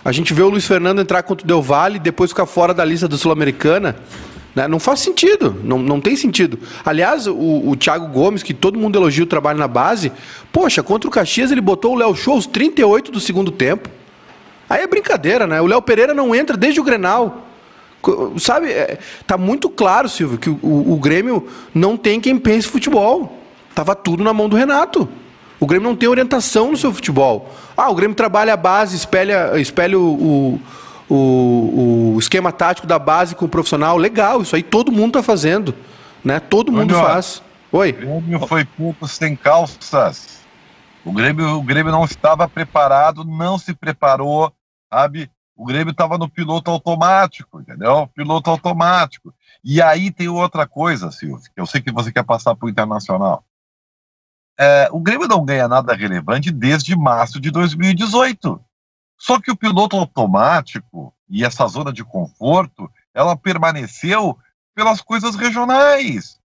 [0.05, 2.75] A gente vê o Luiz Fernando entrar contra o Del Valle e depois ficar fora
[2.75, 3.97] da lista da Sul-Americana.
[4.55, 4.69] Né?
[4.69, 6.59] Não faz sentido, não, não tem sentido.
[6.85, 10.13] Aliás, o, o Thiago Gomes, que todo mundo elogia o trabalho na base,
[10.53, 13.89] poxa, contra o Caxias ele botou o Léo Show aos 38 do segundo tempo.
[14.69, 15.59] Aí é brincadeira, né?
[15.61, 17.44] O Léo Pereira não entra desde o Grenal.
[18.39, 23.39] Sabe, é, tá muito claro, Silvio, que o, o, Grêmio não tem quem pense futebol.
[23.75, 25.09] Tava tudo na mão do Renato.
[25.59, 27.51] O Grêmio não tem orientação no seu futebol.
[27.77, 30.61] Ah, o Grêmio trabalha a base, espelha, espelha o,
[31.09, 33.97] o, o esquema tático da base com o profissional.
[33.97, 35.75] Legal, isso aí todo mundo está fazendo.
[36.23, 36.41] né?
[36.41, 37.43] Todo mundo faz.
[37.73, 37.91] Oi.
[37.91, 40.41] O Grêmio foi pouco sem calças.
[41.05, 44.53] O Grêmio, o Grêmio não estava preparado, não se preparou,
[44.93, 45.31] sabe?
[45.57, 48.09] O Grêmio estava no piloto automático, entendeu?
[48.09, 49.33] Piloto automático.
[49.63, 52.69] E aí tem outra coisa, Silvio, que eu sei que você quer passar para o
[52.69, 53.45] Internacional.
[54.59, 58.61] É, o Grêmio não ganha nada relevante desde março de 2018.
[59.17, 64.37] Só que o piloto automático e essa zona de conforto, ela permaneceu
[64.75, 66.39] pelas coisas regionais.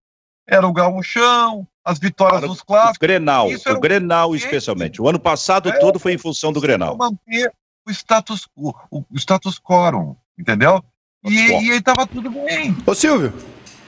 [0.46, 2.96] Era o gauchão, as vitórias dos clássicos.
[2.96, 5.00] O Grenal, o Grenal especialmente.
[5.00, 6.96] O ano passado é, todo foi em função do Grenal.
[6.96, 7.52] Manter
[7.86, 10.82] o status, o, o status quorum, entendeu?
[11.24, 12.76] E, e aí estava tudo bem.
[12.86, 13.32] Ô Silvio,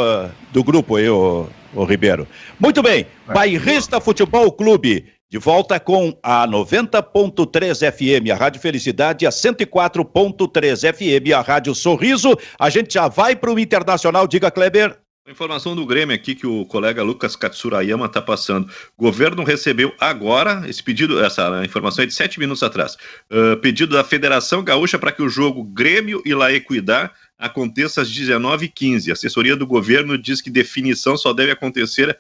[0.54, 2.26] do grupo aí, o, o Ribeiro.
[2.58, 3.06] Muito bem.
[3.28, 11.34] Bairrista Futebol Clube de volta com a 90.3 FM, a Rádio Felicidade, a 104.3 FM,
[11.36, 12.36] a Rádio Sorriso.
[12.58, 14.98] A gente já vai para o Internacional, diga Kleber.
[15.30, 18.68] Informação do Grêmio aqui que o colega Lucas Katsurayama está passando.
[18.98, 22.98] O governo recebeu agora esse pedido, essa informação é de sete minutos atrás.
[23.30, 28.10] Uh, pedido da Federação Gaúcha para que o jogo Grêmio e La Equidad aconteça às
[28.10, 29.10] 19h15.
[29.10, 32.18] A assessoria do governo diz que definição só deve acontecer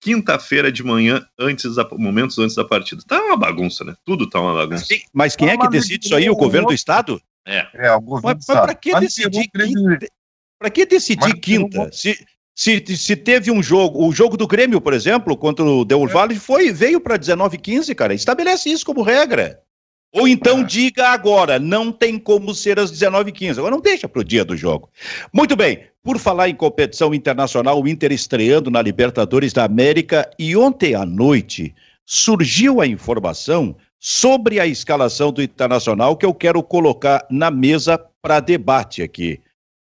[0.00, 3.02] quinta-feira de manhã, antes da, momentos antes da partida.
[3.06, 3.94] Tá uma bagunça, né?
[4.04, 4.86] Tudo tá uma bagunça.
[4.86, 6.28] Sim, mas quem é que decide isso aí?
[6.30, 7.20] O governo do estado?
[7.46, 7.66] É.
[7.74, 10.06] É, o governo mas, mas para que decidir quinta?
[10.58, 11.90] Para que decidir quinta?
[11.92, 12.18] Se,
[12.54, 16.38] se, se teve um jogo, o jogo do Grêmio, por exemplo, contra o Del Valle,
[16.38, 18.14] foi, veio para 19 15 cara.
[18.14, 19.60] Estabelece isso como regra.
[20.12, 20.64] Ou então é.
[20.64, 23.58] diga agora, não tem como ser às 19h15.
[23.58, 24.90] Agora não deixa para o dia do jogo.
[25.32, 30.56] Muito bem, por falar em competição internacional, o Inter estreando na Libertadores da América e
[30.56, 37.24] ontem à noite surgiu a informação sobre a escalação do Internacional que eu quero colocar
[37.30, 39.40] na mesa para debate aqui.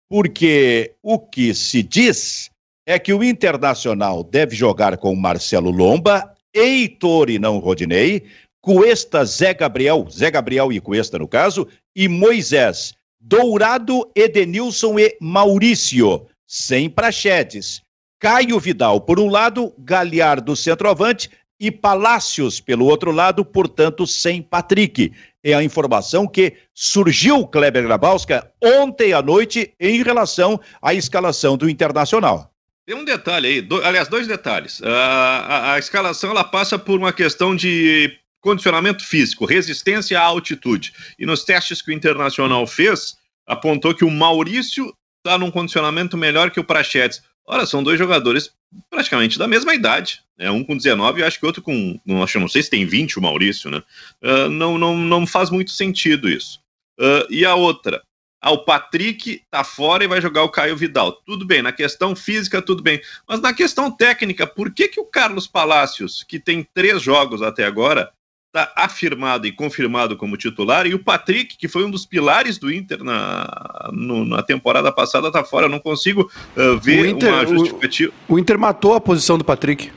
[0.09, 2.49] Porque o que se diz
[2.85, 8.25] é que o Internacional deve jogar com Marcelo Lomba, Heitor e não Rodinei,
[8.67, 16.27] Cuesta, Zé Gabriel, Zé Gabriel e Cuesta no caso, e Moisés, Dourado, Edenilson e Maurício,
[16.45, 17.81] sem prachetes.
[18.19, 25.13] Caio Vidal, por um lado, Galhardo, centroavante, e Palácios, pelo outro lado, portanto, sem Patrick.
[25.41, 31.69] É a informação que surgiu, Kleber Grabowska, ontem à noite em relação à escalação do
[31.69, 32.51] Internacional.
[32.85, 34.81] Tem um detalhe aí, do, aliás, dois detalhes.
[34.81, 40.93] Uh, a, a, escalação ela passa por uma questão de condicionamento físico, resistência à altitude.
[41.19, 46.49] E nos testes que o Internacional fez, apontou que o Maurício está num condicionamento melhor
[46.49, 47.21] que o Prachetes.
[47.45, 48.51] Ora, são dois jogadores
[48.89, 50.49] praticamente da mesma idade, né?
[50.49, 53.19] Um com 19 e acho que outro com, não, acho, não sei se tem 20
[53.19, 53.83] o Maurício, né?
[54.23, 56.59] Uh, não, não, não faz muito sentido isso.
[56.97, 58.01] Uh, e a outra,
[58.41, 61.11] ah, o Patrick tá fora e vai jogar o Caio Vidal.
[61.11, 63.01] Tudo bem, na questão física, tudo bem.
[63.27, 67.65] Mas na questão técnica, por que, que o Carlos Palácios, que tem três jogos até
[67.65, 68.09] agora,
[68.57, 72.71] está afirmado e confirmado como titular, e o Patrick, que foi um dos pilares do
[72.71, 75.67] Inter na, no, na temporada passada, está fora.
[75.67, 78.11] Eu não consigo uh, ver Inter, uma justificativa.
[78.27, 79.91] O, o, Inter matou a posição do Patrick.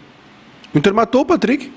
[0.75, 1.73] O Inter matou o Patrick.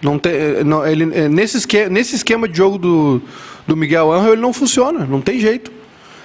[0.00, 3.22] Não tem, eh, não, ele, eh, nesse, esquema, nesse esquema de jogo do,
[3.66, 5.70] do Miguel Angel, ele não funciona, não tem jeito.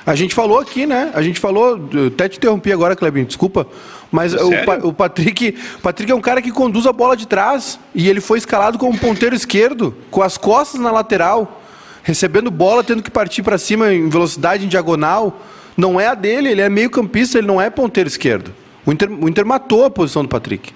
[0.08, 1.12] A gente falou aqui, né?
[1.14, 3.68] A gente falou, até te interrompi agora, Clebinho, desculpa.
[4.10, 4.52] Mas o,
[4.88, 7.78] o, Patrick, o Patrick é um cara que conduz a bola de trás.
[7.94, 11.62] E ele foi escalado como ponteiro esquerdo, com as costas na lateral,
[12.04, 15.42] recebendo bola, tendo que partir para cima em velocidade, em diagonal.
[15.76, 18.54] Não é a dele, ele é meio campista, ele não é ponteiro esquerdo.
[18.86, 20.72] O Inter, o Inter matou a posição do Patrick.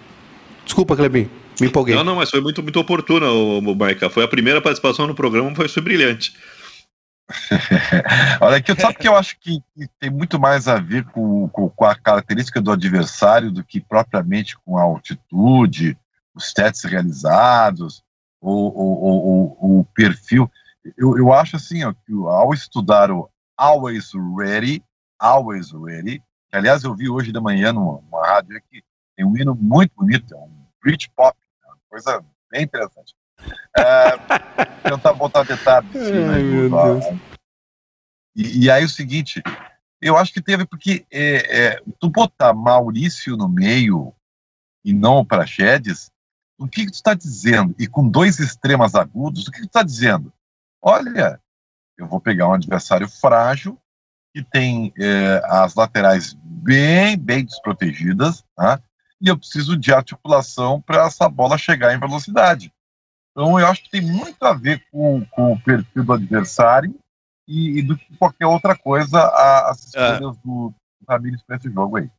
[0.65, 1.31] Desculpa, Clebinho.
[1.57, 1.95] Me empolguei.
[1.95, 4.09] Não, não, mas foi muito, muito oportuna, o Maica.
[4.09, 6.33] Foi a primeira participação no programa, foi, foi brilhante.
[8.41, 9.63] Olha aqui, sabe que eu acho que,
[9.99, 14.57] tem muito mais a ver com, com, com, a característica do adversário do que propriamente
[14.59, 15.97] com a altitude,
[16.33, 18.03] os testes realizados,
[18.39, 19.03] ou, ou,
[19.59, 20.49] ou, o perfil.
[20.97, 24.83] Eu, eu acho assim, ó, que ao estudar o Always Ready,
[25.19, 26.19] Always Ready,
[26.49, 28.83] que aliás eu vi hoje de manhã numa, numa rádio que
[29.15, 33.13] Tem um hino muito bonito, é um Brit Pop, é uma coisa bem interessante.
[33.77, 35.95] É, tentar botar detalhes.
[35.95, 37.21] Assim, Ai,
[38.35, 39.41] e, e, aí o seguinte,
[40.01, 44.13] eu acho que teve, porque é, é, tu botar Maurício no meio
[44.83, 46.11] e não o Praxedes,
[46.57, 47.75] o que, que tu está dizendo?
[47.77, 50.31] E com dois extremas agudos, o que, que tu está dizendo?
[50.81, 51.39] Olha,
[51.97, 53.77] eu vou pegar um adversário frágil,
[54.33, 58.81] que tem é, as laterais bem, bem desprotegidas, tá?
[59.21, 62.73] e eu preciso de articulação para essa bola chegar em velocidade.
[63.31, 66.93] Então, eu acho que tem muito a ver com, com o perfil do adversário
[67.47, 69.19] e, e do que qualquer outra coisa
[69.67, 70.39] as escolhas é.
[70.43, 70.73] do
[71.07, 72.09] Ramires para esse jogo aí.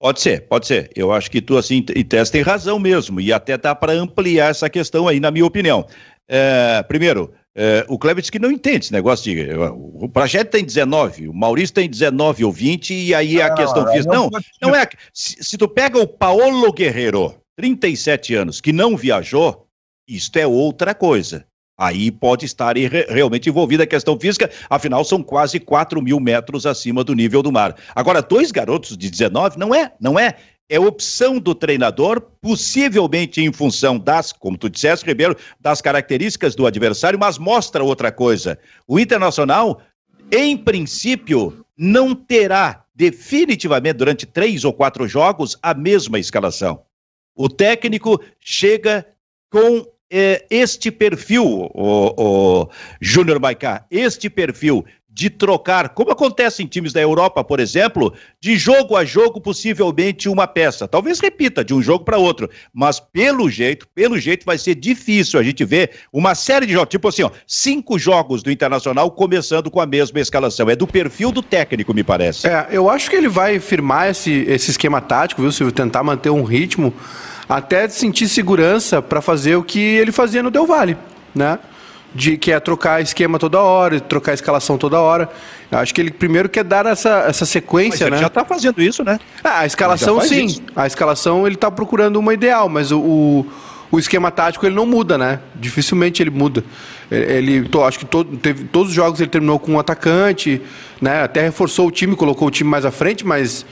[0.00, 0.90] Pode ser, pode ser.
[0.96, 4.50] Eu acho que tu, assim, e Tess tem razão mesmo, e até dá para ampliar
[4.50, 5.86] essa questão aí, na minha opinião.
[6.28, 9.48] É, primeiro, é, o Kleber disse que não entende esse negócio de.
[9.54, 14.12] O projeto tem 19, o Maurício tem 19 ou 20, e aí a questão física.
[14.12, 14.28] Não,
[14.60, 14.88] não é.
[15.14, 19.61] Se, se tu pega o Paolo Guerreiro, 37 anos, que não viajou,
[20.08, 21.46] isto é outra coisa.
[21.78, 27.02] Aí pode estar realmente envolvida a questão física, afinal são quase 4 mil metros acima
[27.02, 27.74] do nível do mar.
[27.94, 30.36] Agora, dois garotos de 19, não é, não é.
[30.68, 36.66] É opção do treinador, possivelmente em função das, como tu disseste, Ribeiro, das características do
[36.66, 38.58] adversário, mas mostra outra coisa.
[38.86, 39.82] O Internacional,
[40.30, 46.82] em princípio, não terá definitivamente durante três ou quatro jogos a mesma escalação.
[47.34, 49.06] O técnico chega
[49.52, 51.44] com é, este perfil,
[51.74, 52.68] o, o
[53.02, 54.82] Júnior Maicá, este perfil
[55.14, 60.26] de trocar, como acontece em times da Europa, por exemplo, de jogo a jogo, possivelmente
[60.26, 60.88] uma peça.
[60.88, 65.38] Talvez repita de um jogo para outro, mas pelo jeito, pelo jeito vai ser difícil
[65.38, 69.70] a gente ver uma série de jogos, tipo assim, ó, cinco jogos do Internacional começando
[69.70, 70.70] com a mesma escalação.
[70.70, 72.48] É do perfil do técnico, me parece.
[72.48, 75.74] É, eu acho que ele vai firmar esse, esse esquema tático, viu, Silvio?
[75.74, 76.94] Tentar manter um ritmo
[77.48, 80.96] até sentir segurança para fazer o que ele fazia no Del Valle,
[81.34, 81.58] né?
[82.14, 85.30] De, que é trocar esquema toda hora, trocar escalação toda hora.
[85.70, 88.20] Eu acho que ele primeiro quer dar essa, essa sequência, mas ele né?
[88.20, 89.18] já está fazendo isso, né?
[89.42, 90.44] Ah, a escalação sim.
[90.44, 90.62] Isso.
[90.76, 93.46] A escalação ele está procurando uma ideal, mas o, o,
[93.90, 95.40] o, esquema tático ele não muda, né?
[95.54, 96.62] Dificilmente ele muda.
[97.10, 98.04] Ele, ele acho que
[98.42, 100.60] teve, todos os jogos ele terminou com um atacante,
[101.00, 101.22] né?
[101.22, 103.64] Até reforçou o time, colocou o time mais à frente, mas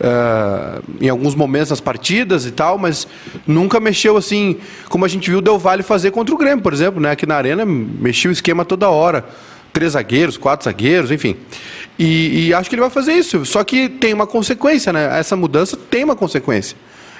[0.00, 3.06] uh, em alguns momentos das partidas e tal, mas
[3.46, 4.56] nunca mexeu assim,
[4.88, 7.10] como a gente viu o Del Valle fazer contra o Grêmio, por exemplo, né?
[7.10, 9.24] Aqui na Arena mexia o esquema toda hora.
[9.72, 11.36] Três zagueiros, quatro zagueiros, enfim.
[11.98, 13.44] E, e acho que ele vai fazer isso.
[13.44, 15.18] Só que tem uma consequência, né?
[15.18, 16.76] Essa mudança tem uma consequência.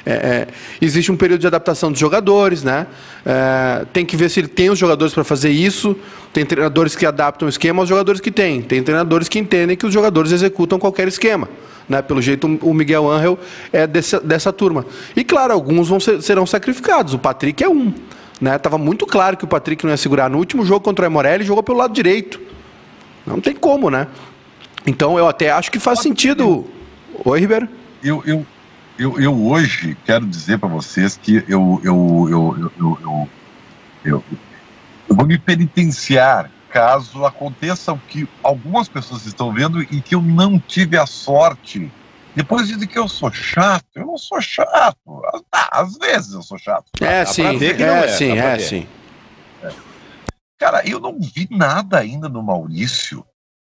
[0.06, 0.46] É, é,
[0.80, 2.86] existe um período de adaptação dos jogadores, né?
[3.24, 5.96] É, tem que ver se ele tem os jogadores para fazer isso.
[6.32, 8.62] Tem treinadores que adaptam o esquema aos jogadores que tem.
[8.62, 11.48] Tem treinadores que entendem que os jogadores executam qualquer esquema.
[11.88, 12.02] Né?
[12.02, 13.38] Pelo jeito, o Miguel Angel
[13.72, 14.84] é dessa, dessa turma.
[15.16, 17.14] E claro, alguns vão ser, serão sacrificados.
[17.14, 17.92] O Patrick é um.
[18.40, 18.56] Né?
[18.58, 20.28] Tava muito claro que o Patrick não ia segurar.
[20.28, 22.40] No último jogo contra o Emorelli, jogou pelo lado direito.
[23.26, 24.06] Não tem como, né?
[24.86, 26.66] Então eu até acho que faz sentido.
[27.24, 27.68] Oi, Ribeiro?
[28.02, 28.46] Eu, eu,
[28.98, 33.28] eu, eu hoje quero dizer para vocês que eu, eu, eu, eu, eu,
[34.04, 34.24] eu,
[35.08, 40.20] eu, vou me penitenciar caso aconteça o que algumas pessoas estão vendo e que eu
[40.20, 41.90] não tive a sorte.
[42.34, 45.22] Depois dizem que eu sou chato, eu não sou chato.
[45.50, 46.86] Ah, às vezes eu sou chato.
[47.00, 48.88] É, sim, é, é, sim, é, sim.
[49.62, 49.72] É.
[50.58, 53.24] Cara, eu não vi nada ainda no Maurício.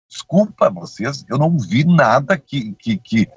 [0.10, 3.30] Desculpa vocês, eu não vi nada que, que, que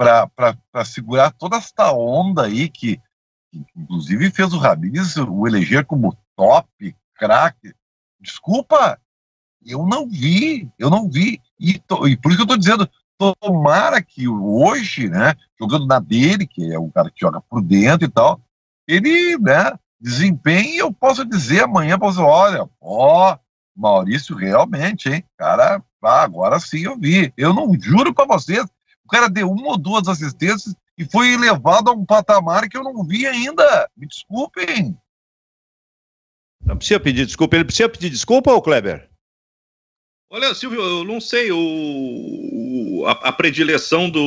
[0.00, 2.96] para segurar toda esta onda aí que,
[3.50, 7.74] que inclusive fez o Ramires o eleger como top, craque.
[8.18, 8.98] Desculpa,
[9.64, 11.40] eu não vi, eu não vi.
[11.58, 15.98] E, to, e por isso que eu estou dizendo, tomara que hoje, né, jogando na
[15.98, 18.40] dele, que é o cara que joga por dentro e tal,
[18.88, 23.36] ele, né, desempenhe, eu posso dizer amanhã, posso olha, ó,
[23.76, 27.32] Maurício realmente, hein, cara, ah, agora sim eu vi.
[27.36, 28.64] Eu não juro para vocês,
[29.10, 33.04] cara deu uma ou duas assistências e foi elevado a um patamar que eu não
[33.04, 33.88] vi ainda.
[33.96, 34.96] Me desculpem.
[36.64, 37.56] Não precisa pedir desculpa.
[37.56, 39.10] Ele precisa pedir desculpa, ô Kleber?
[40.32, 44.20] Olha, Silvio, eu não sei o, a, a, predileção do,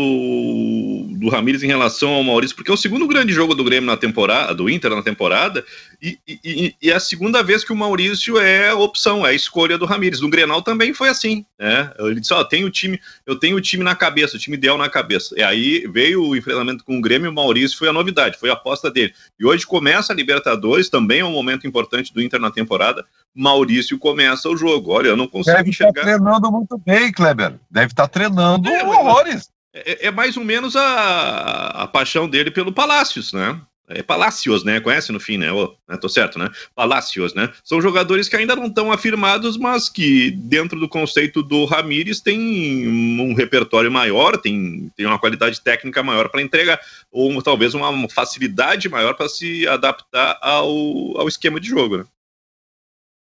[1.24, 3.96] do Ramires em relação ao Maurício, porque é o segundo grande jogo do Grêmio na
[3.96, 5.64] temporada, do Inter na temporada,
[6.02, 9.78] e, e, e é a segunda vez que o Maurício é opção, é a escolha
[9.78, 10.20] do Ramires.
[10.20, 11.92] No Grenal também foi assim, né?
[11.98, 14.78] Ele disse, ó, tenho o time, eu tenho o time na cabeça, o time ideal
[14.78, 15.34] na cabeça.
[15.38, 18.50] E aí veio o enfrentamento com o Grêmio e o Maurício foi a novidade, foi
[18.50, 19.14] a aposta dele.
[19.40, 23.06] E hoje começa a Libertadores, também é um momento importante do Inter na temporada.
[23.34, 24.92] Maurício começa o jogo.
[24.92, 26.04] Olha, eu não consigo Deve enxergar.
[26.04, 27.54] Deve estar treinando muito bem, Kleber.
[27.72, 29.53] Deve estar treinando é, horrores.
[29.74, 33.60] É, é mais ou menos a, a paixão dele pelo Palácios, né?
[33.90, 34.80] É Palácios, né?
[34.80, 35.52] Conhece no fim, né?
[35.52, 35.98] Oh, né?
[35.98, 36.50] Tô certo, né?
[36.74, 37.52] Palácios, né?
[37.64, 43.20] São jogadores que ainda não estão afirmados, mas que dentro do conceito do Ramires tem
[43.20, 46.80] um repertório maior, tem, tem uma qualidade técnica maior para entregar,
[47.12, 52.06] ou talvez uma facilidade maior para se adaptar ao, ao esquema de jogo, né?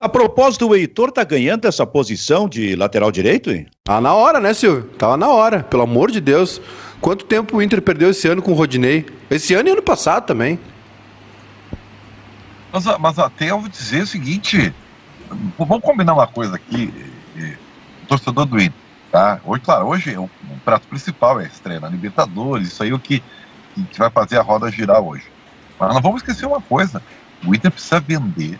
[0.03, 3.68] A propósito, o Heitor tá ganhando essa posição de lateral direito, hein?
[3.84, 4.82] Tá na hora, né, Silvio?
[4.98, 6.61] Tava na hora, pelo amor de Deus.
[7.00, 9.07] Quanto tempo o Inter perdeu esse ano com o Rodinei?
[9.30, 10.59] Esse ano e ano passado também.
[12.72, 14.74] Mas, mas até eu vou dizer o seguinte:
[15.57, 16.92] vamos combinar uma coisa aqui,
[18.09, 18.74] torcedor do Inter,
[19.12, 19.40] tá?
[19.44, 22.92] Hoje, claro, hoje o, o prato principal é a estreia na Libertadores, isso aí é
[22.92, 23.22] o que,
[23.92, 25.26] que vai fazer a roda girar hoje.
[25.78, 27.00] Mas não vamos esquecer uma coisa:
[27.46, 28.59] o Inter precisa vender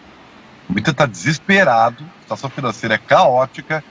[0.75, 3.85] o Inter está desesperado, a situação financeira é caótica.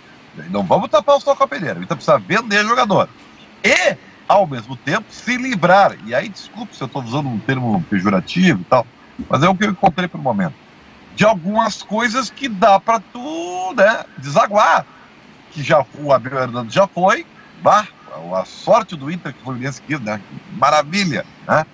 [0.50, 1.80] Não vamos tapar o sol com a peneira.
[1.80, 3.08] O Inter precisa vender jogador.
[3.64, 3.96] E,
[4.28, 5.96] ao mesmo tempo, se livrar.
[6.06, 8.86] E aí, desculpe se eu estou usando um termo pejorativo e tal,
[9.30, 10.56] mas é o que eu encontrei o momento.
[11.16, 14.86] De algumas coisas que dá para tu né, desaguar.
[15.52, 17.26] Que já o Abel Hernandes já foi.
[17.62, 17.88] Bah,
[18.36, 20.22] a sorte do Inter que foi nesse aqui, né?
[20.54, 21.26] Maravilha.
[21.48, 21.66] Né?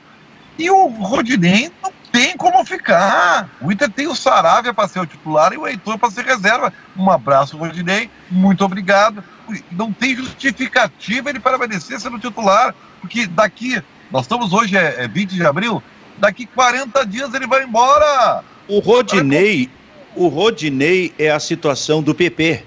[0.57, 3.47] E o Rodinei não tem como ficar.
[3.61, 6.73] O Inter tem o Saravia para ser o titular e o Heitor para ser reserva.
[6.97, 8.09] Um abraço, Rodinei.
[8.31, 9.23] Muito obrigado.
[9.71, 15.35] Não tem justificativa ele permanecer sendo titular, porque daqui, nós estamos hoje, é, é 20
[15.35, 15.81] de abril,
[16.17, 18.43] daqui 40 dias ele vai embora.
[18.67, 19.69] O Rodinei,
[20.15, 22.63] o Rodinei é a situação do PP.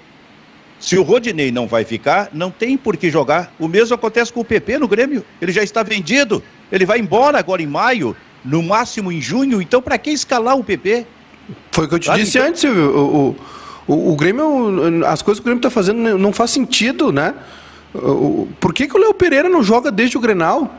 [0.79, 3.53] Se o Rodinei não vai ficar, não tem por que jogar.
[3.59, 5.25] O mesmo acontece com o PP no Grêmio.
[5.43, 6.43] Ele já está vendido.
[6.71, 10.65] Ele vai embora agora em maio no máximo em junho, então para que escalar o
[10.65, 11.07] PP?
[11.73, 12.23] Foi o que eu te Sabe?
[12.23, 12.97] disse antes, Silvio.
[12.97, 13.37] O,
[13.87, 17.35] o, o, Grêmio, as coisas que o Grêmio está fazendo não faz sentido, né?
[18.61, 20.73] Por que, que o Léo Pereira não joga desde o Grenal?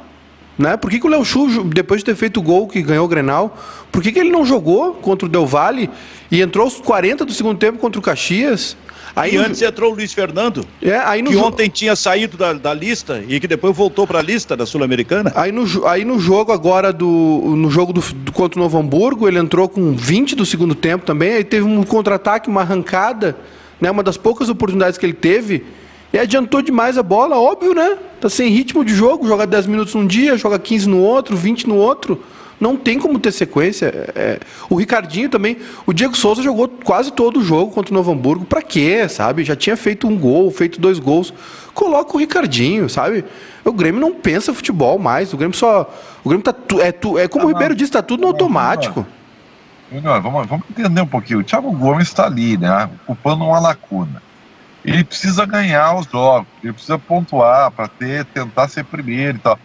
[0.62, 0.78] Né?
[0.78, 3.07] Por que, que o Léo Chu, depois de ter feito o gol que ganhou o
[3.07, 3.57] Grenal,
[3.91, 5.89] por que, que ele não jogou contra o Del Valle
[6.30, 8.78] e entrou aos 40 do segundo tempo contra o Caxias?
[9.16, 9.43] Aí e no...
[9.43, 13.39] antes entrou o Luiz Fernando, é, aí que ontem tinha saído da, da lista e
[13.39, 15.34] que depois voltou para a lista da Sul-Americana.
[15.36, 17.07] Aí no, aí no jogo agora do
[17.57, 21.05] no jogo do, do, contra o Novo Hamburgo, ele entrou com 20 do segundo tempo
[21.05, 23.36] também, aí teve um contra-ataque, uma arrancada,
[23.82, 25.66] né, uma das poucas oportunidades que ele teve.
[26.14, 27.97] E adiantou demais a bola, óbvio, né?
[28.20, 31.68] Tá sem ritmo de jogo, joga 10 minutos num dia, joga 15 no outro, 20
[31.68, 32.22] no outro.
[32.59, 33.88] Não tem como ter sequência.
[34.14, 34.39] É,
[34.70, 35.57] o Ricardinho também.
[35.84, 38.45] O Diego Souza jogou quase todo o jogo contra o Novo Hamburgo.
[38.45, 39.43] Pra quê, sabe?
[39.43, 41.34] Já tinha feito um gol, feito dois gols.
[41.74, 43.26] Coloca o Ricardinho, sabe?
[43.66, 45.34] O Grêmio não pensa futebol mais.
[45.34, 45.91] O Grêmio só.
[46.24, 46.53] O Grêmio tá.
[46.53, 49.07] Tu, é, tu, é como ah, o Ribeiro disse, tá tudo no automático.
[50.22, 51.39] vamos, vamos entender um pouquinho.
[51.39, 52.88] O Thiago Gomes está ali, né?
[53.07, 54.22] Ocupando uma lacuna.
[54.84, 59.59] Ele precisa ganhar os jogos, ele precisa pontuar para ter, tentar ser primeiro e tal.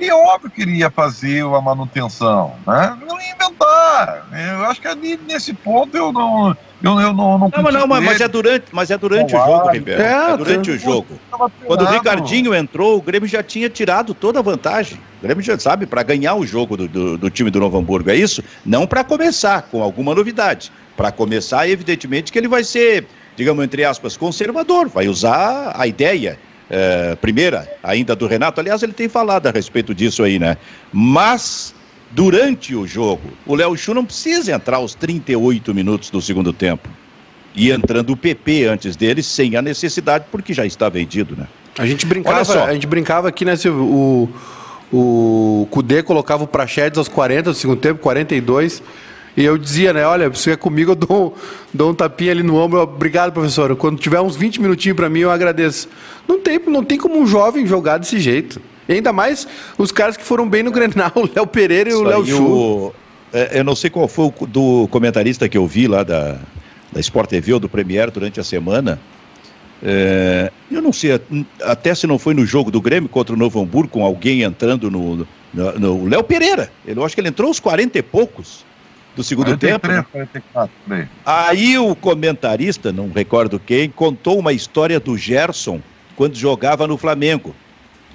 [0.00, 2.96] E é óbvio que ele ia fazer a manutenção, né?
[3.06, 4.26] Não ia inventar.
[4.32, 6.56] Eu acho que ali nesse ponto eu não.
[6.82, 9.68] Eu, eu não, não, não, não mas, mas, é durante, mas é durante o jogo,
[9.68, 10.00] Ribeiro.
[10.00, 11.20] É, é durante o jogo.
[11.66, 14.98] Quando o Ricardinho entrou, o Grêmio já tinha tirado toda a vantagem.
[15.18, 18.08] O Grêmio já sabe, para ganhar o jogo do, do, do, time do Novo Hamburgo,
[18.08, 18.42] é isso?
[18.64, 20.72] Não para começar com alguma novidade.
[20.96, 23.06] Para começar, evidentemente que ele vai ser,
[23.40, 26.38] digamos, entre aspas, conservador, vai usar a ideia
[26.68, 28.60] é, primeira, ainda do Renato.
[28.60, 30.58] Aliás, ele tem falado a respeito disso aí, né?
[30.92, 31.74] Mas,
[32.10, 36.86] durante o jogo, o Léo Chu não precisa entrar aos 38 minutos do segundo tempo.
[37.54, 41.48] E entrando o PP antes dele, sem a necessidade, porque já está vendido, né?
[41.78, 43.84] A gente brincava, a gente brincava aqui, né, Silvio?
[43.84, 44.28] O,
[44.92, 48.82] o Cudê colocava o Prachedes aos 40 do segundo tempo, 42
[49.36, 51.36] e eu dizia, né, olha, se é comigo, eu dou,
[51.72, 52.80] dou um tapinha ali no ombro.
[52.80, 53.74] Obrigado, professor.
[53.76, 55.88] Quando tiver uns 20 minutinhos para mim, eu agradeço.
[56.26, 58.60] Não tem, não tem como um jovem jogar desse jeito.
[58.88, 59.46] E ainda mais
[59.78, 62.42] os caras que foram bem no Grenal, o Léo Pereira e o Léo Chu.
[62.42, 62.94] O...
[63.32, 66.36] É, eu não sei qual foi o do comentarista que eu vi lá da,
[66.92, 69.00] da Sport TV ou do Premier durante a semana.
[69.82, 71.18] É, eu não sei,
[71.62, 74.90] até se não foi no jogo do Grêmio contra o Novo Hamburgo, com alguém entrando
[74.90, 75.26] no.
[75.54, 76.70] no Léo Pereira.
[76.84, 78.68] Eu acho que ele entrou aos 40 e poucos
[79.14, 80.08] do segundo 43, tempo.
[80.10, 81.08] 44, né?
[81.24, 85.80] Aí o comentarista, não recordo quem, contou uma história do Gerson
[86.16, 87.54] quando jogava no Flamengo.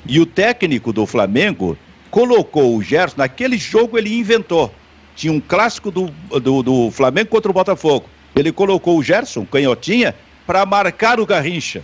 [0.05, 1.77] E o técnico do Flamengo
[2.11, 4.73] colocou o Gerson, naquele jogo ele inventou.
[5.15, 8.07] Tinha um clássico do, do, do Flamengo contra o Botafogo.
[8.35, 10.13] Ele colocou o Gerson, canhotinha,
[10.45, 11.83] para marcar o Garrincha.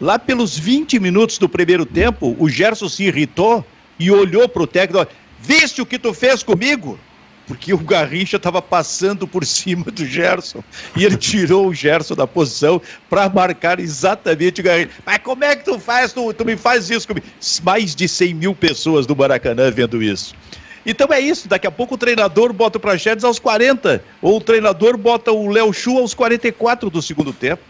[0.00, 3.64] Lá pelos 20 minutos do primeiro tempo, o Gerson se irritou
[3.98, 5.06] e olhou para o técnico:
[5.40, 6.98] Viste o que tu fez comigo?
[7.46, 10.62] Porque o Garrincha estava passando por cima do Gerson
[10.96, 14.90] e ele tirou o Gerson da posição para marcar exatamente o Garrincha.
[15.04, 16.12] Mas como é que tu faz?
[16.12, 17.26] Tu, tu me faz isso comigo?
[17.62, 20.34] Mais de 100 mil pessoas do Maracanã vendo isso.
[20.84, 24.40] Então é isso, daqui a pouco o treinador bota o Praxedes aos 40, ou o
[24.40, 27.62] treinador bota o Léo Chu aos 44 do segundo tempo.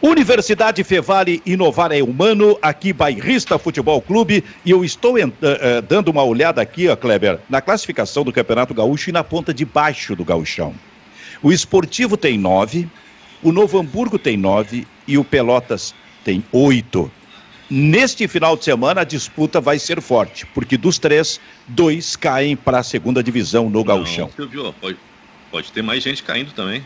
[0.00, 6.08] Universidade Fevale Inovar é Humano, aqui Bairrista Futebol Clube, e eu estou uh, uh, dando
[6.08, 10.14] uma olhada aqui, ó, Kleber, na classificação do Campeonato Gaúcho e na ponta de baixo
[10.14, 10.72] do gauchão.
[11.42, 12.88] O Esportivo tem nove,
[13.42, 15.92] o Novo Hamburgo tem nove e o Pelotas
[16.24, 17.10] tem oito.
[17.68, 22.78] Neste final de semana a disputa vai ser forte, porque dos três, dois caem para
[22.78, 24.30] a segunda divisão no gauchão.
[24.38, 24.96] Não, pode,
[25.50, 26.84] pode ter mais gente caindo também.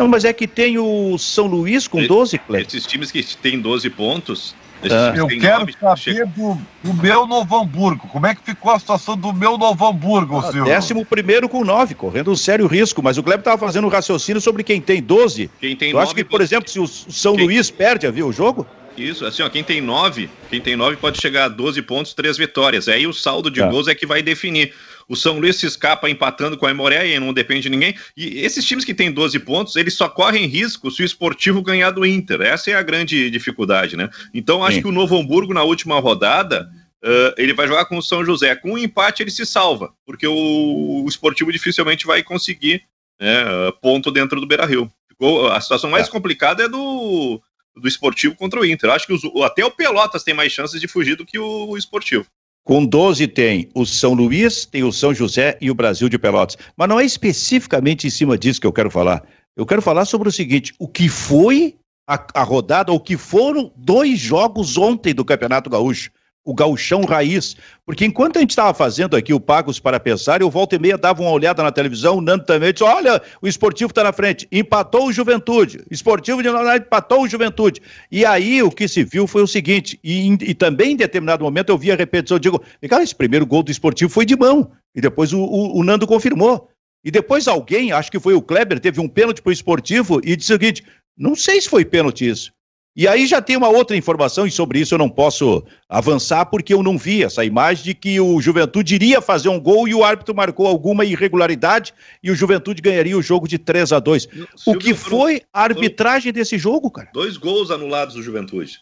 [0.00, 2.68] Não, mas é que tem o São Luís com 12, Cleiton.
[2.68, 4.54] Esses times que têm 12 pontos.
[4.82, 5.12] Ah.
[5.14, 8.08] Eu quero saber do, do, meu Novo Hamburgo.
[8.08, 10.64] Como é que ficou a situação do meu Novo Hamburgo, ah, senhor?
[10.64, 13.02] Décimo primeiro com 9, correndo um sério risco.
[13.02, 15.50] Mas o Kleber estava fazendo um raciocínio sobre quem tem 12.
[15.60, 17.44] Quem tem Eu acho que, por exemplo, se o São quem...
[17.44, 18.66] Luís perde, viu o jogo?
[18.96, 22.38] Isso, assim, ó, quem tem 9, quem tem 9 pode chegar a 12 pontos, 3
[22.38, 22.88] vitórias.
[22.88, 23.68] Aí o saldo de tá.
[23.68, 24.72] gols é que vai definir.
[25.10, 27.96] O São Luís se escapa empatando com a Imoré e não depende de ninguém.
[28.16, 31.90] E esses times que têm 12 pontos, eles só correm risco se o esportivo ganhar
[31.90, 32.40] do Inter.
[32.42, 34.08] Essa é a grande dificuldade, né?
[34.32, 34.82] Então, acho Sim.
[34.82, 36.70] que o Novo Hamburgo, na última rodada,
[37.02, 38.54] uh, ele vai jogar com o São José.
[38.54, 42.84] Com um empate, ele se salva, porque o, o esportivo dificilmente vai conseguir
[43.20, 43.44] né,
[43.82, 44.88] ponto dentro do Beira Rio.
[45.08, 46.10] Ficou, a situação mais é.
[46.10, 47.42] complicada é do,
[47.74, 48.90] do esportivo contra o Inter.
[48.90, 51.76] Acho que os, até o Pelotas tem mais chances de fugir do que o, o
[51.76, 52.26] esportivo.
[52.64, 56.56] Com 12 tem o São Luís, tem o São José e o Brasil de Pelotas.
[56.76, 59.22] Mas não é especificamente em cima disso que eu quero falar.
[59.56, 63.72] Eu quero falar sobre o seguinte: o que foi a, a rodada, o que foram
[63.76, 66.10] dois jogos ontem do Campeonato Gaúcho
[66.44, 67.56] o gauchão raiz.
[67.84, 70.96] Porque enquanto a gente estava fazendo aqui o Pagos para Pensar, eu volta e meia
[70.96, 74.48] dava uma olhada na televisão, o Nando também disse, olha, o esportivo está na frente,
[74.50, 77.80] empatou o Juventude, esportivo de empatou o Juventude.
[78.10, 81.70] E aí o que se viu foi o seguinte, e, e também em determinado momento
[81.70, 84.70] eu vi a repetição, eu digo, cara, esse primeiro gol do esportivo foi de mão,
[84.94, 86.68] e depois o, o, o Nando confirmou.
[87.02, 90.36] E depois alguém, acho que foi o Kleber, teve um pênalti para o esportivo e
[90.36, 90.84] disse o seguinte,
[91.16, 92.52] não sei se foi pênalti isso.
[92.96, 96.74] E aí já tem uma outra informação, e sobre isso eu não posso avançar, porque
[96.74, 100.02] eu não vi essa imagem de que o Juventude iria fazer um gol e o
[100.02, 104.28] árbitro marcou alguma irregularidade e o Juventude ganharia o jogo de 3 a 2
[104.66, 107.10] O que foi a arbitragem desse jogo, cara?
[107.14, 108.80] Dois gols anulados do Juventude.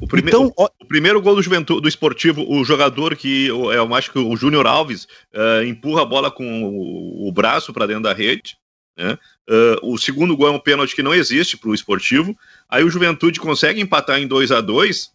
[0.00, 3.78] O, prime então, o, o, primeiro gol do Juventude, do Esportivo, o jogador que é,
[3.78, 7.86] eu acho que o Júnior Alves uh, empurra a bola com o, o braço para
[7.86, 8.56] dentro da rede.
[8.96, 9.16] Né?
[9.48, 12.36] Uh, o segundo gol é um pênalti que não existe para o esportivo.
[12.68, 15.12] Aí o Juventude consegue empatar em 2 a 2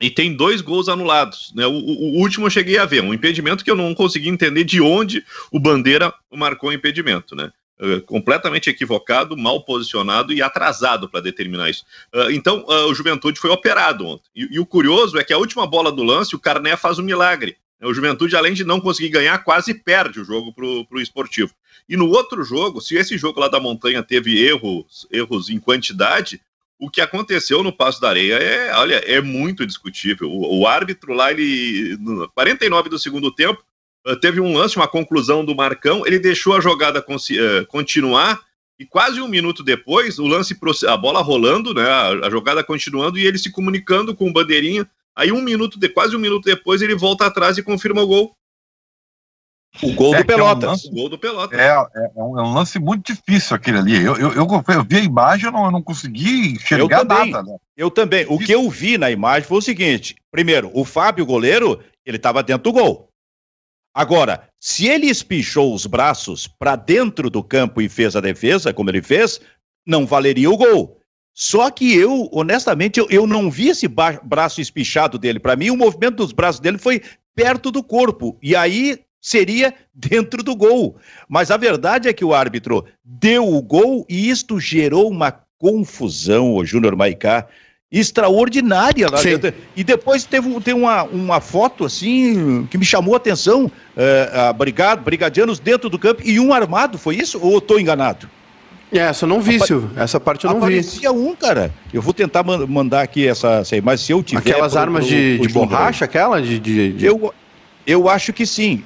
[0.00, 1.52] e tem dois gols anulados.
[1.54, 1.66] Né?
[1.66, 4.64] O, o, o, último eu cheguei a ver, um impedimento que eu não consegui entender
[4.64, 7.34] de onde o Bandeira marcou o impedimento.
[7.34, 7.50] Né?
[7.80, 11.84] Uh, completamente equivocado, mal posicionado e atrasado para determinar isso.
[12.14, 14.28] Uh, então, o Juventude foi operado ontem.
[14.34, 17.02] E, e, o curioso é que a última bola do lance, o Carné faz um
[17.02, 17.56] milagre.
[17.82, 21.54] O Juventude, além de não conseguir ganhar, quase perde o jogo para o esportivo.
[21.90, 26.40] E no outro jogo, se esse jogo lá da montanha teve erros, erros em quantidade,
[26.78, 30.30] o que aconteceu no Passo da Areia é, olha, é muito discutível.
[30.30, 33.60] O, o árbitro lá, ele, no 49 do segundo tempo,
[34.06, 38.40] eh, teve um lance, uma conclusão do Marcão, ele deixou a jogada uh, continuar
[38.78, 43.18] e quase um minuto depois, o lance, a bola rolando, né, a, a jogada continuando
[43.18, 46.80] e ele se comunicando com o bandeirinha Aí um minuto, de, quase um minuto depois,
[46.80, 48.34] ele volta atrás e confirma o gol.
[49.82, 50.64] O gol é, do Pelotas.
[50.64, 51.58] É um lance, o gol do Pelotas.
[51.58, 53.96] É, é, é, um, é, um, lance muito difícil aquele ali.
[53.96, 57.42] Eu, eu, eu, eu vi a imagem, eu não, eu não consegui enxergar nada.
[57.42, 57.56] Né?
[57.76, 58.26] Eu também.
[58.28, 62.42] O que eu vi na imagem foi o seguinte: primeiro, o Fábio, goleiro, ele estava
[62.42, 63.08] dentro do gol.
[63.94, 68.90] Agora, se ele espichou os braços para dentro do campo e fez a defesa, como
[68.90, 69.40] ele fez,
[69.86, 71.00] não valeria o gol.
[71.32, 75.38] Só que eu, honestamente, eu, eu não vi esse braço espichado dele.
[75.38, 77.02] Para mim, o movimento dos braços dele foi
[77.34, 78.36] perto do corpo.
[78.42, 80.96] E aí seria dentro do gol.
[81.28, 86.54] Mas a verdade é que o árbitro deu o gol e isto gerou uma confusão,
[86.54, 87.46] o Júnior Maicá,
[87.92, 89.08] extraordinária.
[89.18, 89.38] Sim.
[89.76, 94.52] E depois teve, tem uma, uma foto assim que me chamou a atenção: é, a
[94.52, 97.38] brigado, brigadianos dentro do campo e um armado, foi isso?
[97.40, 98.28] Ou estou enganado?
[98.92, 99.90] É, essa eu não vi, Apa Silvio.
[99.96, 101.18] Essa parte eu não Aparecia vi.
[101.18, 101.72] um, cara.
[101.92, 104.40] Eu vou tentar man mandar aqui essa, essa imagem, se eu tiver.
[104.40, 106.42] Aquelas pro, armas pro, de, pro de borracha, aquela?
[106.42, 107.32] De, de, de, Eu,
[107.86, 108.82] eu acho que sim.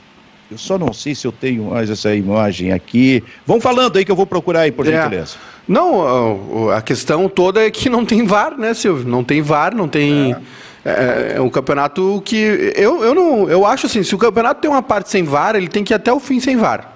[0.54, 3.24] Eu só não sei se eu tenho mais essa imagem aqui.
[3.44, 4.92] Vão falando aí que eu vou procurar aí, por é.
[4.92, 5.34] gentileza.
[5.66, 9.04] Não, a questão toda é que não tem VAR, né, Silvio?
[9.04, 10.36] Não tem VAR, não tem.
[10.84, 10.90] É.
[10.90, 12.36] é, é um campeonato que
[12.76, 15.66] eu, eu não eu acho assim, se o campeonato tem uma parte sem VAR, ele
[15.66, 16.92] tem que ir até o fim sem VAR.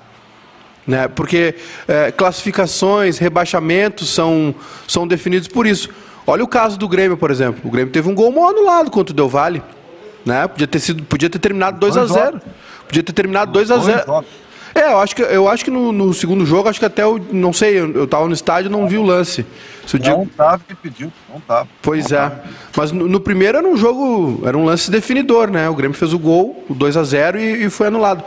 [0.86, 1.08] Né?
[1.08, 1.56] Porque
[1.88, 4.54] é, classificações, rebaixamentos são,
[4.86, 5.88] são definidos por isso.
[6.24, 7.60] Olha o caso do Grêmio, por exemplo.
[7.64, 9.60] O Grêmio teve um gol mal anulado contra o Del Valle.
[10.24, 10.46] Né?
[10.46, 12.40] Podia, ter sido, podia ter terminado 2 a 0
[12.88, 14.24] Podia ter terminado 2 a 0
[14.74, 17.20] é, eu acho que, eu acho que no, no, segundo jogo, acho que até eu
[17.32, 19.44] não sei, eu, eu tava no estádio não vi o lance.
[19.84, 20.18] Se o Diego...
[20.18, 21.66] Não tava que pediu, não tava.
[21.82, 22.20] Pois não é.
[22.20, 22.44] Tava.
[22.76, 25.68] Mas no, no, primeiro era um jogo, era um lance definidor, né?
[25.68, 28.22] O Grêmio fez o gol, o 2 a 0 e, e foi anulado.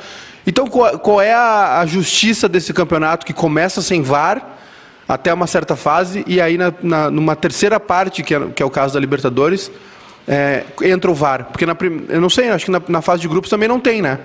[0.45, 4.57] Então, qual, qual é a, a, justiça desse campeonato que começa sem VAR
[5.07, 8.65] até uma certa fase e aí na, na numa terceira parte, que é, que é
[8.65, 9.71] o caso da Libertadores,
[10.27, 11.45] é, entra o VAR?
[11.45, 11.77] Porque na,
[12.09, 14.19] eu não sei, acho que na, na fase de grupos também não tem, né?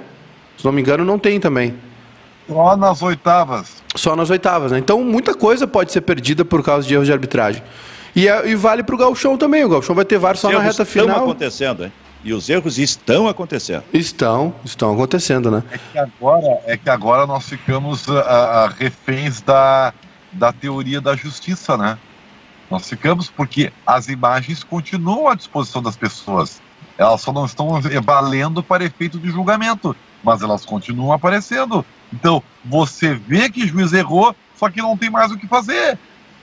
[0.57, 1.75] Se não me engano, não tem também.
[2.49, 3.83] Só nas oitavas.
[3.95, 4.79] Só nas oitavas, né?
[4.79, 7.63] Então muita coisa pode ser perdida por causa de erros de arbitragem.
[8.15, 9.65] E, é, e vale para o Galchão também.
[9.65, 11.09] O Galchão vai ter VAR só na reta final.
[11.09, 11.93] Estão acontecendo, hein?
[12.25, 13.85] E os erros estão acontecendo.
[13.93, 15.63] Estão, estão acontecendo, né?
[15.71, 19.93] É que agora, é que agora nós ficamos a, ah, a, ah, reféns da,
[20.33, 21.99] da teoria da justiça, né?
[22.71, 26.61] Nós ficamos porque as imagens continuam à disposição das pessoas.
[26.99, 29.95] Elas só não estão valendo para efeito de julgamento,
[30.27, 31.87] mas elas continuam aparecendo.
[32.13, 35.97] Então, você vê que o juiz errou, só que não tem mais o que fazer.